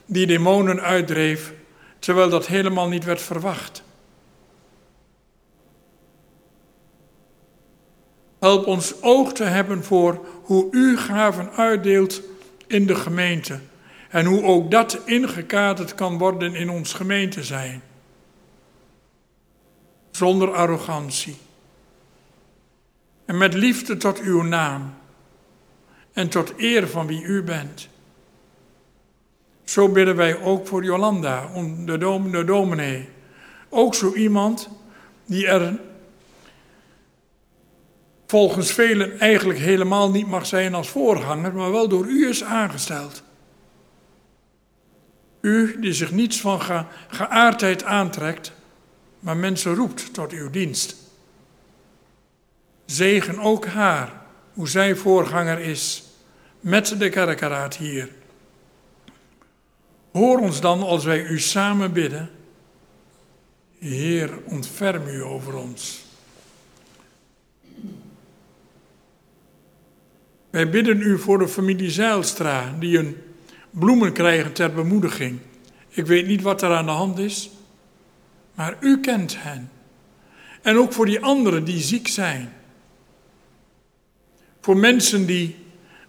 die 0.07 0.27
demonen 0.27 0.81
uitdreef, 0.81 1.53
terwijl 1.99 2.29
dat 2.29 2.47
helemaal 2.47 2.89
niet 2.89 3.05
werd 3.05 3.23
verwacht. 3.23 3.83
Help 8.39 8.67
ons 8.67 9.03
oog 9.03 9.33
te 9.33 9.45
hebben 9.45 9.85
voor 9.85 10.27
hoe 10.43 10.69
u 10.71 10.97
gaven 10.97 11.53
uitdeelt 11.53 12.23
in 12.67 12.87
de 12.87 12.95
gemeente. 12.95 13.59
En 14.09 14.25
hoe 14.25 14.43
ook 14.43 14.71
dat 14.71 15.01
ingekaderd 15.05 15.95
kan 15.95 16.19
worden 16.19 16.55
in 16.55 16.71
ons 16.71 16.93
gemeente 16.93 17.45
zijn. 17.45 17.83
Zonder 20.11 20.53
arrogantie. 20.55 21.37
En 23.25 23.39
met 23.39 23.55
liefde 23.55 23.97
tot 23.97 24.21
uw 24.21 24.43
naam. 24.43 24.95
En 26.13 26.29
tot 26.29 26.53
eer 26.57 26.89
van 26.89 27.07
wie 27.07 27.23
u 27.23 27.43
bent. 27.43 27.89
Zo 29.65 29.89
bidden 29.89 30.17
wij 30.17 30.41
ook 30.41 30.67
voor 30.67 30.85
Jolanda, 30.85 31.51
de, 31.85 31.99
dom, 31.99 32.31
de 32.31 32.45
dominee. 32.45 33.09
Ook 33.69 33.95
zo 33.95 34.15
iemand 34.15 34.69
die 35.27 35.47
er 35.47 35.79
volgens 38.27 38.73
velen 38.73 39.19
eigenlijk 39.19 39.59
helemaal 39.59 40.11
niet 40.11 40.27
mag 40.27 40.47
zijn 40.47 40.75
als 40.75 40.89
voorganger, 40.89 41.55
maar 41.55 41.71
wel 41.71 41.89
door 41.89 42.07
u 42.07 42.29
is 42.29 42.45
aangesteld. 42.45 43.23
U 45.41 45.81
die 45.81 45.93
zich 45.93 46.11
niets 46.11 46.41
van 46.41 46.61
ge 46.61 46.85
geaardheid 47.09 47.85
aantrekt, 47.85 48.53
maar 49.21 49.37
mensen 49.37 49.75
roept 49.75 50.15
tot 50.15 50.33
uw 50.33 50.51
dienst. 50.51 50.97
Zegen 52.85 53.39
ook 53.39 53.67
haar, 53.67 54.22
hoe 54.55 54.69
zij 54.69 54.95
voorganger 54.95 55.59
is, 55.59 56.05
met 56.61 56.95
de 56.99 57.09
kerkenraad 57.09 57.77
hier. 57.77 58.09
Hoor 60.13 60.39
ons 60.39 60.61
dan 60.61 60.83
als 60.83 61.05
wij 61.05 61.25
u 61.25 61.41
samen 61.41 61.93
bidden. 61.93 62.31
Heer, 63.79 64.39
ontferm 64.45 65.09
u 65.09 65.23
over 65.23 65.55
ons. 65.55 66.05
Wij 70.51 70.71
bidden 70.71 71.01
u 71.01 71.19
voor 71.19 71.39
de 71.39 71.49
familie 71.49 71.91
Zeilstra, 71.91 72.75
die 72.79 72.99
een 72.99 73.17
bloemen 73.71 74.13
krijgen 74.13 74.53
ter 74.53 74.73
bemoediging. 74.73 75.39
Ik 75.89 76.07
weet 76.07 76.27
niet 76.27 76.43
wat 76.43 76.63
er 76.63 76.75
aan 76.75 76.85
de 76.85 76.91
hand 76.91 77.19
is, 77.19 77.51
maar 78.55 78.77
u 78.81 79.01
kent 79.01 79.43
hen. 79.43 79.71
En 80.63 80.77
ook 80.77 80.93
voor 80.93 81.07
die 81.07 81.21
anderen 81.21 81.65
die 81.65 81.81
ziek 81.81 82.09
zijn. 82.09 82.53
Voor 84.63 84.77
mensen 84.77 85.27
die 85.27 85.57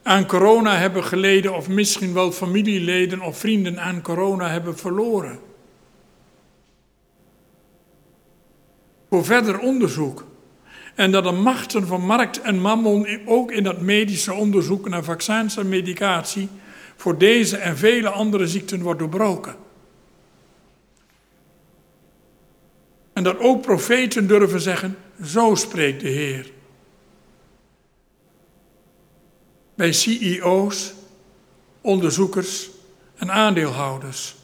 aan 0.04 0.26
corona 0.26 0.78
hebben 0.78 1.04
geleden 1.04 1.56
of 1.56 1.70
misschien 1.70 2.14
wel 2.14 2.32
familieleden 2.32 3.22
of 3.22 3.38
vrienden 3.38 3.80
aan 3.80 4.02
corona 4.02 4.50
hebben 4.50 4.78
verloren. 4.78 5.40
Voor 9.10 9.26
verder 9.26 9.60
onderzoek. 9.60 10.26
En 10.96 11.12
dat 11.12 11.24
de 11.24 11.32
machten 11.32 11.88
van 11.88 12.06
markt 12.06 12.42
en 12.42 12.60
mammon 12.60 13.08
ook 13.26 13.52
in 13.52 13.64
dat 13.64 13.82
medische 13.82 14.34
onderzoek 14.34 14.90
naar 14.90 15.04
vaccins 15.04 15.58
en 15.58 15.70
medicatie 15.70 16.50
voor 16.96 17.18
deze 17.18 17.58
en 17.58 17.78
vele 17.78 18.10
andere 18.10 18.48
ziekten 18.48 18.82
wordt 18.82 19.00
doorbroken. 19.00 19.56
En 23.14 23.24
dat 23.24 23.40
ook 23.40 23.62
profeten 23.62 24.28
durven 24.28 24.62
zeggen, 24.62 24.98
zo 25.24 25.56
spreekt 25.56 26.02
de 26.02 26.10
Heer. 26.10 26.53
Bij 29.84 29.92
CEO's, 29.92 30.94
onderzoekers 31.82 32.70
en 33.16 33.32
aandeelhouders. 33.32 34.36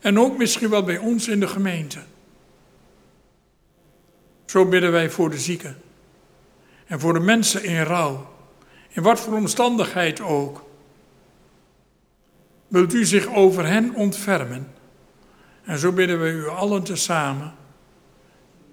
En 0.00 0.18
ook 0.18 0.38
misschien 0.38 0.70
wel 0.70 0.82
bij 0.82 0.98
ons 0.98 1.28
in 1.28 1.40
de 1.40 1.48
gemeente. 1.48 1.98
Zo 4.46 4.68
bidden 4.68 4.92
wij 4.92 5.10
voor 5.10 5.30
de 5.30 5.38
zieken. 5.38 5.76
En 6.86 7.00
voor 7.00 7.12
de 7.12 7.20
mensen 7.20 7.64
in 7.64 7.82
rouw. 7.82 8.34
In 8.88 9.02
wat 9.02 9.20
voor 9.20 9.34
omstandigheid 9.34 10.20
ook. 10.20 10.64
Wilt 12.68 12.94
u 12.94 13.04
zich 13.04 13.34
over 13.34 13.66
hen 13.66 13.94
ontfermen? 13.94 14.72
En 15.64 15.78
zo 15.78 15.92
bidden 15.92 16.18
wij 16.18 16.32
u 16.32 16.48
allen 16.48 16.82
tezamen. 16.82 17.54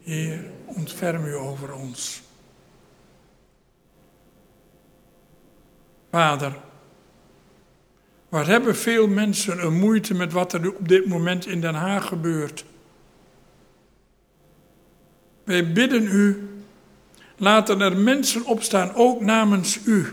Heer, 0.03 0.45
ontferm 0.65 1.25
u 1.25 1.35
over 1.35 1.73
ons. 1.73 2.24
Vader, 6.15 6.53
waar 8.29 8.47
hebben 8.47 8.75
veel 8.75 9.07
mensen 9.07 9.65
een 9.65 9.79
moeite 9.79 10.13
met 10.13 10.31
wat 10.33 10.53
er 10.53 10.75
op 10.75 10.87
dit 10.87 11.05
moment 11.05 11.47
in 11.47 11.61
Den 11.61 11.73
Haag 11.73 12.07
gebeurt? 12.07 12.65
Wij 15.43 15.71
bidden 15.71 16.07
u, 16.07 16.49
laten 17.37 17.81
er 17.81 17.97
mensen 17.97 18.45
opstaan, 18.45 18.93
ook 18.93 19.21
namens 19.21 19.79
u, 19.85 20.05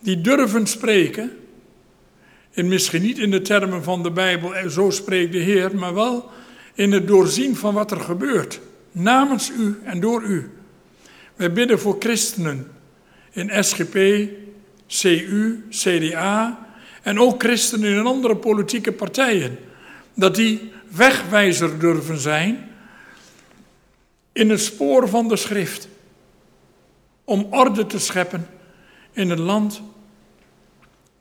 die 0.00 0.20
durven 0.20 0.66
spreken. 0.66 1.30
En 2.52 2.68
misschien 2.68 3.02
niet 3.02 3.18
in 3.18 3.30
de 3.30 3.42
termen 3.42 3.82
van 3.82 4.02
de 4.02 4.10
Bijbel, 4.10 4.70
zo 4.70 4.90
spreekt 4.90 5.32
de 5.32 5.38
Heer, 5.38 5.76
maar 5.76 5.94
wel 5.94 6.30
in 6.74 6.92
het 6.92 7.06
doorzien 7.06 7.56
van 7.56 7.74
wat 7.74 7.90
er 7.90 8.00
gebeurt. 8.00 8.60
Namens 8.92 9.50
u 9.50 9.78
en 9.84 10.00
door 10.00 10.22
u. 10.22 10.50
Wij 11.36 11.52
bidden 11.52 11.78
voor 11.78 11.96
christenen 11.98 12.70
in 13.30 13.64
SGP, 13.64 13.96
CU, 15.00 15.66
CDA 15.70 16.66
en 17.02 17.20
ook 17.20 17.42
christenen 17.42 17.98
in 17.98 18.06
andere 18.06 18.36
politieke 18.36 18.92
partijen. 18.92 19.58
Dat 20.14 20.34
die 20.34 20.72
wegwijzer 20.88 21.78
durven 21.78 22.18
zijn 22.18 22.70
in 24.32 24.50
het 24.50 24.60
spoor 24.60 25.08
van 25.08 25.28
de 25.28 25.36
schrift. 25.36 25.88
Om 27.24 27.46
orde 27.50 27.86
te 27.86 27.98
scheppen 27.98 28.48
in 29.12 29.30
een 29.30 29.40
land 29.40 29.82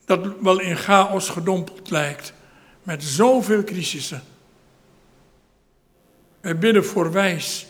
dat 0.05 0.27
wel 0.41 0.59
in 0.59 0.77
chaos 0.77 1.29
gedompeld 1.29 1.89
lijkt. 1.89 2.33
Met 2.83 3.03
zoveel 3.03 3.63
crisissen. 3.63 4.21
Wij 6.41 6.57
bidden 6.57 6.85
voor 6.85 7.11
wijs 7.11 7.67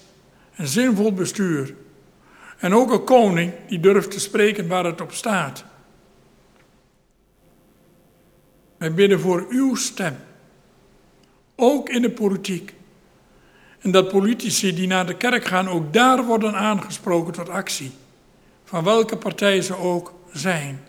en 0.56 0.68
zinvol 0.68 1.14
bestuur. 1.14 1.74
En 2.58 2.74
ook 2.74 2.91
een 2.91 3.04
koning 3.04 3.54
die 3.68 3.80
durft 3.80 4.12
te 4.12 4.20
spreken 4.20 4.68
waar 4.68 4.86
het 4.86 5.02
op 5.02 5.12
staat. 5.12 5.66
Wij 8.82 8.94
bidden 8.94 9.20
voor 9.20 9.46
uw 9.50 9.76
stem. 9.76 10.16
Ook 11.56 11.90
in 11.90 12.02
de 12.02 12.12
politiek. 12.12 12.74
En 13.80 13.92
dat 13.92 14.10
politici 14.10 14.76
die 14.76 14.88
naar 14.88 15.06
de 15.06 15.18
kerk 15.18 15.46
gaan 15.46 15.70
ook 15.70 15.94
daar 15.94 16.26
worden 16.26 16.54
aangesproken 16.54 17.34
tot 17.34 17.50
actie. 17.50 17.92
Van 18.64 18.84
welke 18.84 19.18
partij 19.18 19.62
ze 19.62 19.76
ook 19.78 20.14
zijn. 20.34 20.80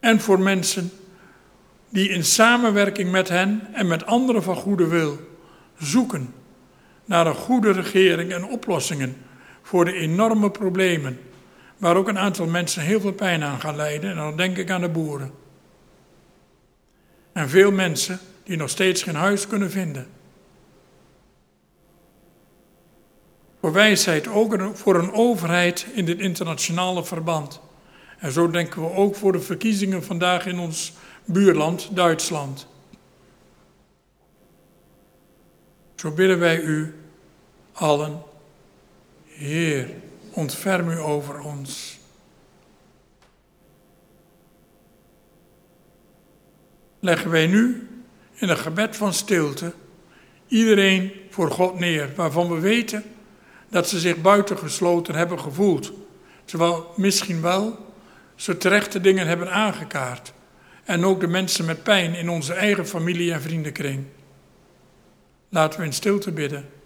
En 0.00 0.20
voor 0.20 0.40
mensen 0.40 0.90
die 1.88 2.08
in 2.08 2.24
samenwerking 2.24 3.10
met 3.10 3.28
hen 3.28 3.68
en 3.72 3.86
met 3.86 4.06
anderen 4.06 4.42
van 4.42 4.56
goede 4.56 4.86
wil 4.86 5.18
zoeken 5.78 6.34
naar 7.04 7.26
een 7.26 7.34
goede 7.34 7.70
regering 7.70 8.32
en 8.32 8.44
oplossingen 8.44 9.16
voor 9.62 9.84
de 9.84 9.92
enorme 9.92 10.50
problemen 10.50 11.18
waar 11.78 11.96
ook 11.96 12.08
een 12.08 12.18
aantal 12.18 12.46
mensen 12.46 12.82
heel 12.82 13.00
veel 13.00 13.12
pijn 13.12 13.42
aan 13.42 13.60
gaan 13.60 13.76
lijden. 13.76 14.10
En 14.10 14.16
dan 14.16 14.36
denk 14.36 14.56
ik 14.56 14.70
aan 14.70 14.80
de 14.80 14.88
boeren. 14.88 15.32
En 17.32 17.48
veel 17.48 17.70
mensen 17.70 18.18
die 18.42 18.56
nog 18.56 18.70
steeds 18.70 19.02
geen 19.02 19.14
huis 19.14 19.46
kunnen 19.46 19.70
vinden. 19.70 20.06
Voor 23.60 23.72
wijsheid 23.72 24.28
ook 24.28 24.56
voor 24.74 24.94
een 24.94 25.12
overheid 25.12 25.86
in 25.92 26.04
dit 26.04 26.18
internationale 26.18 27.04
verband. 27.04 27.60
En 28.18 28.32
zo 28.32 28.50
denken 28.50 28.82
we 28.82 28.92
ook 28.92 29.14
voor 29.14 29.32
de 29.32 29.40
verkiezingen 29.40 30.04
vandaag 30.04 30.46
in 30.46 30.58
ons 30.58 30.92
buurland 31.24 31.96
Duitsland. 31.96 32.66
Zo 35.94 36.10
bidden 36.10 36.38
wij 36.38 36.60
u 36.60 36.94
allen, 37.72 38.22
Heer, 39.24 39.90
ontferm 40.38 40.88
u 40.88 40.98
over 40.98 41.40
ons. 41.40 41.98
Leggen 47.00 47.30
wij 47.30 47.46
nu 47.46 47.88
in 48.34 48.48
een 48.48 48.56
gebed 48.56 48.96
van 48.96 49.14
stilte 49.14 49.72
iedereen 50.46 51.12
voor 51.30 51.50
God 51.50 51.78
neer, 51.78 52.12
waarvan 52.16 52.48
we 52.48 52.60
weten 52.60 53.04
dat 53.68 53.88
ze 53.88 53.98
zich 53.98 54.20
buitengesloten 54.20 55.14
hebben 55.14 55.40
gevoeld, 55.40 55.92
terwijl 56.44 56.92
misschien 56.96 57.40
wel 57.40 57.86
ze 58.34 58.56
terechte 58.56 59.00
dingen 59.00 59.26
hebben 59.26 59.52
aangekaart. 59.52 60.32
En 60.84 61.04
ook 61.04 61.20
de 61.20 61.26
mensen 61.26 61.64
met 61.64 61.82
pijn 61.82 62.14
in 62.14 62.28
onze 62.28 62.52
eigen 62.52 62.86
familie 62.86 63.32
en 63.32 63.42
vriendenkring. 63.42 64.04
Laten 65.48 65.80
we 65.80 65.86
in 65.86 65.92
stilte 65.92 66.32
bidden. 66.32 66.77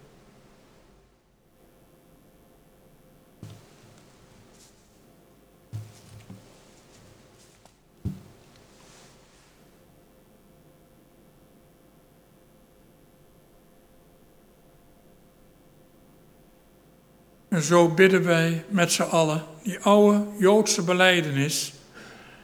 En 17.53 17.63
zo 17.63 17.89
bidden 17.89 18.25
wij 18.25 18.65
met 18.69 18.93
z'n 18.93 19.03
allen 19.03 19.45
die 19.63 19.79
oude 19.79 20.27
Joodse 20.39 20.83
beleidenis 20.83 21.73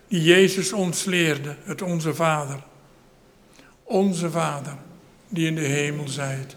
die 0.08 0.22
Jezus 0.22 0.72
ons 0.72 1.04
leerde, 1.04 1.56
het 1.62 1.82
Onze 1.82 2.14
Vader. 2.14 2.62
Onze 3.82 4.30
Vader, 4.30 4.76
die 5.28 5.46
in 5.46 5.54
de 5.54 5.60
hemel 5.60 6.08
zijt, 6.08 6.56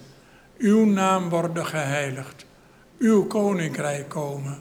uw 0.57 0.85
naam 0.85 1.29
worden 1.29 1.65
geheiligd, 1.65 2.45
uw 2.99 3.27
koninkrijk 3.27 4.09
komen, 4.09 4.59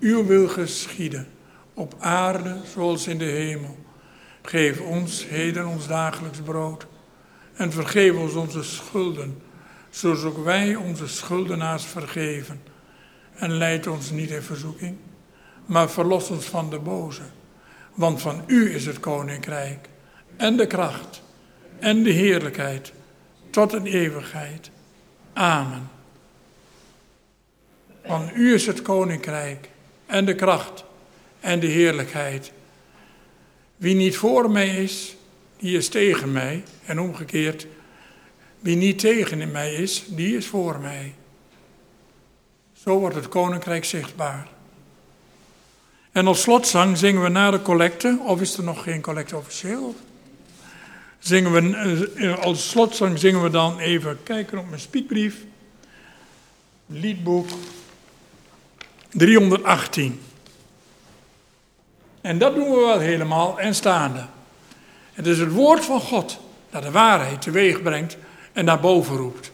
uw 0.00 0.26
wil 0.26 0.48
geschieden, 0.48 1.26
op 1.74 1.94
aarde 1.98 2.56
zoals 2.74 3.06
in 3.06 3.18
de 3.18 3.24
hemel. 3.24 3.76
Geef 4.42 4.80
ons 4.80 5.26
heden 5.28 5.66
ons 5.66 5.86
dagelijks 5.86 6.40
brood 6.40 6.86
en 7.54 7.72
vergeef 7.72 8.14
ons 8.14 8.34
onze 8.34 8.62
schulden, 8.62 9.42
zoals 9.90 10.22
ook 10.22 10.44
wij 10.44 10.74
onze 10.74 11.08
schuldenaars 11.08 11.84
vergeven 11.84 12.60
en 13.40 13.52
leid 13.52 13.86
ons 13.86 14.10
niet 14.10 14.30
in 14.30 14.42
verzoeking, 14.42 14.96
maar 15.66 15.90
verlos 15.90 16.30
ons 16.30 16.44
van 16.44 16.70
de 16.70 16.78
boze. 16.78 17.22
Want 17.94 18.20
van 18.20 18.42
u 18.46 18.74
is 18.74 18.86
het 18.86 19.00
koninkrijk 19.00 19.88
en 20.36 20.56
de 20.56 20.66
kracht 20.66 21.22
en 21.78 22.02
de 22.02 22.10
heerlijkheid 22.10 22.92
tot 23.50 23.72
een 23.72 23.86
eeuwigheid. 23.86 24.70
Amen. 25.32 25.90
Van 28.04 28.30
u 28.34 28.54
is 28.54 28.66
het 28.66 28.82
koninkrijk 28.82 29.68
en 30.06 30.24
de 30.24 30.34
kracht 30.34 30.84
en 31.40 31.60
de 31.60 31.66
heerlijkheid. 31.66 32.52
Wie 33.76 33.94
niet 33.94 34.16
voor 34.16 34.50
mij 34.50 34.68
is, 34.68 35.16
die 35.58 35.76
is 35.76 35.88
tegen 35.88 36.32
mij. 36.32 36.62
En 36.84 37.00
omgekeerd, 37.00 37.66
wie 38.58 38.76
niet 38.76 38.98
tegen 38.98 39.50
mij 39.50 39.74
is, 39.74 40.04
die 40.08 40.36
is 40.36 40.46
voor 40.46 40.80
mij. 40.80 41.14
Zo 42.84 42.98
wordt 42.98 43.14
het 43.14 43.28
koninkrijk 43.28 43.84
zichtbaar. 43.84 44.48
En 46.12 46.26
als 46.26 46.40
slotzang 46.40 46.98
zingen 46.98 47.22
we 47.22 47.28
na 47.28 47.50
de 47.50 47.62
collecte, 47.62 48.18
of 48.24 48.40
is 48.40 48.56
er 48.56 48.64
nog 48.64 48.82
geen 48.82 49.00
collecte 49.00 49.36
officieel? 49.36 49.94
Zingen 51.18 51.52
we, 51.52 52.10
eh, 52.16 52.38
als 52.38 52.68
slotzang 52.68 53.18
zingen 53.18 53.42
we 53.42 53.50
dan 53.50 53.78
even 53.78 54.22
kijken 54.22 54.58
op 54.58 54.68
mijn 54.68 54.80
spiekbrief. 54.80 55.36
Liedboek 56.86 57.48
318. 59.10 60.20
En 62.20 62.38
dat 62.38 62.54
doen 62.54 62.70
we 62.70 62.76
wel 62.76 62.98
helemaal 62.98 63.60
en 63.60 63.74
staande. 63.74 64.26
Het 65.12 65.26
is 65.26 65.38
het 65.38 65.52
woord 65.52 65.84
van 65.84 66.00
God 66.00 66.38
dat 66.70 66.82
de 66.82 66.90
waarheid 66.90 67.42
teweeg 67.42 67.82
brengt 67.82 68.16
en 68.52 68.64
naar 68.64 68.80
boven 68.80 69.16
roept. 69.16 69.50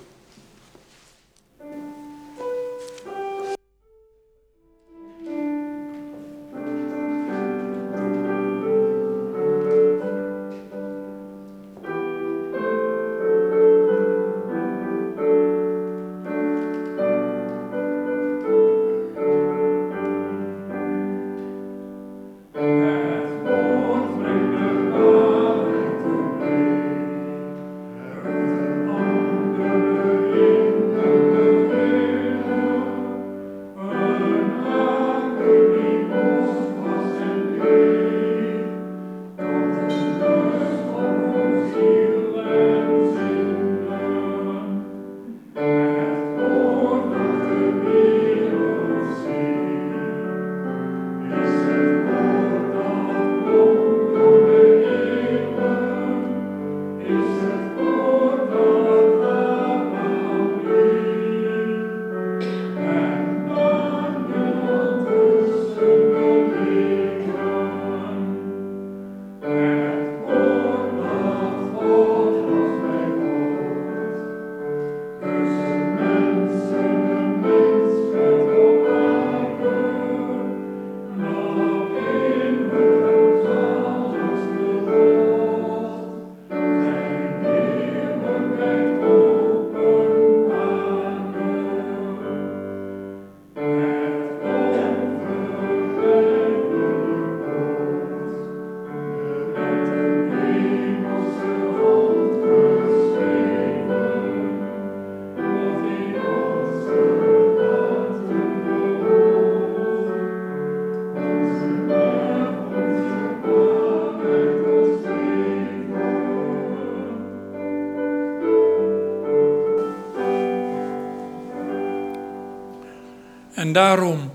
Daarom 123.77 124.31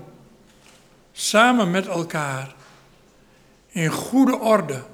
samen 1.12 1.70
met 1.70 1.86
elkaar 1.86 2.54
in 3.68 3.90
goede 3.90 4.38
orde 4.38 4.84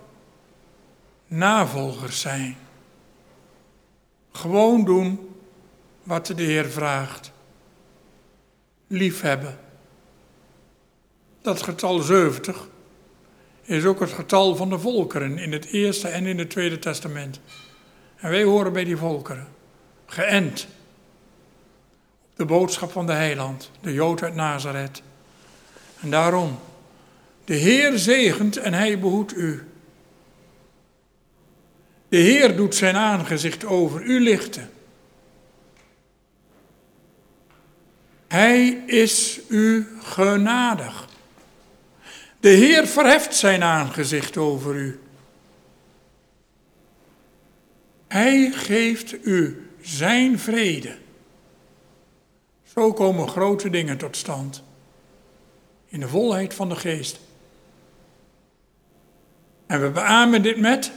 navolgers 1.26 2.20
zijn. 2.20 2.56
Gewoon 4.32 4.84
doen 4.84 5.36
wat 6.02 6.26
de 6.26 6.42
Heer 6.42 6.64
vraagt. 6.64 7.32
Liefhebben. 8.86 9.58
Dat 11.42 11.62
getal 11.62 11.98
70 11.98 12.68
is 13.62 13.84
ook 13.84 14.00
het 14.00 14.12
getal 14.12 14.56
van 14.56 14.68
de 14.68 14.78
volkeren 14.78 15.38
in 15.38 15.52
het 15.52 15.64
Eerste 15.64 16.08
en 16.08 16.26
in 16.26 16.38
het 16.38 16.50
Tweede 16.50 16.78
Testament. 16.78 17.40
En 18.16 18.30
wij 18.30 18.44
horen 18.44 18.72
bij 18.72 18.84
die 18.84 18.96
volkeren. 18.96 19.48
Geënt 20.06 20.68
de 22.38 22.44
boodschap 22.44 22.92
van 22.92 23.06
de 23.06 23.12
heiland, 23.12 23.70
de 23.80 23.92
Jood 23.92 24.22
uit 24.22 24.34
Nazareth. 24.34 25.02
En 26.00 26.10
daarom, 26.10 26.58
de 27.44 27.54
Heer 27.54 27.98
zegent 27.98 28.56
en 28.56 28.72
hij 28.72 28.98
behoedt 28.98 29.36
u. 29.36 29.66
De 32.08 32.16
Heer 32.16 32.56
doet 32.56 32.74
zijn 32.74 32.96
aangezicht 32.96 33.64
over 33.64 34.02
u 34.02 34.20
lichten. 34.20 34.70
Hij 38.28 38.68
is 38.86 39.40
u 39.48 39.86
genadig. 40.02 41.08
De 42.40 42.48
Heer 42.48 42.86
verheft 42.86 43.34
zijn 43.34 43.62
aangezicht 43.62 44.36
over 44.36 44.74
u. 44.74 45.00
Hij 48.08 48.50
geeft 48.50 49.26
u 49.26 49.68
zijn 49.80 50.38
vrede. 50.38 50.96
Zo 52.74 52.92
komen 52.92 53.28
grote 53.28 53.70
dingen 53.70 53.98
tot 53.98 54.16
stand. 54.16 54.62
In 55.86 56.00
de 56.00 56.08
volheid 56.08 56.54
van 56.54 56.68
de 56.68 56.76
geest. 56.76 57.20
En 59.66 59.80
we 59.80 59.90
beamen 59.90 60.42
dit 60.42 60.56
met. 60.56 60.92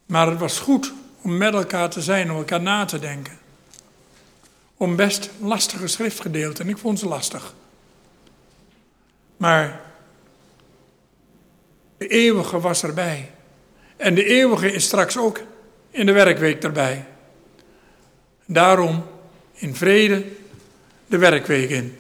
Maar 0.07 0.27
het 0.27 0.39
was 0.39 0.59
goed 0.59 0.93
om 1.23 1.37
met 1.37 1.55
elkaar 1.55 1.91
te 1.91 2.03
zijn, 2.03 2.31
om 2.31 2.37
elkaar 2.37 2.61
na 2.61 2.85
te 2.85 2.99
denken 2.99 3.40
om 4.81 4.97
best 4.97 5.31
lastige 5.41 5.87
schriftgedeelten. 5.87 6.65
En 6.65 6.71
ik 6.71 6.79
vond 6.79 6.99
ze 6.99 7.07
lastig. 7.07 7.55
Maar 9.37 9.81
de 11.99 12.07
eeuwige 12.07 12.61
was 12.61 12.83
erbij. 12.83 13.31
En 13.97 14.15
de 14.15 14.25
eeuwige 14.25 14.73
is 14.73 14.85
straks 14.85 15.19
ook 15.19 15.41
in 15.91 16.07
de 16.07 16.13
werkweek 16.13 16.63
erbij. 16.63 17.07
Daarom 18.47 19.05
in 19.53 19.75
vrede 19.75 20.25
de 21.07 21.19
werkweek 21.19 21.71
in. 21.71 21.99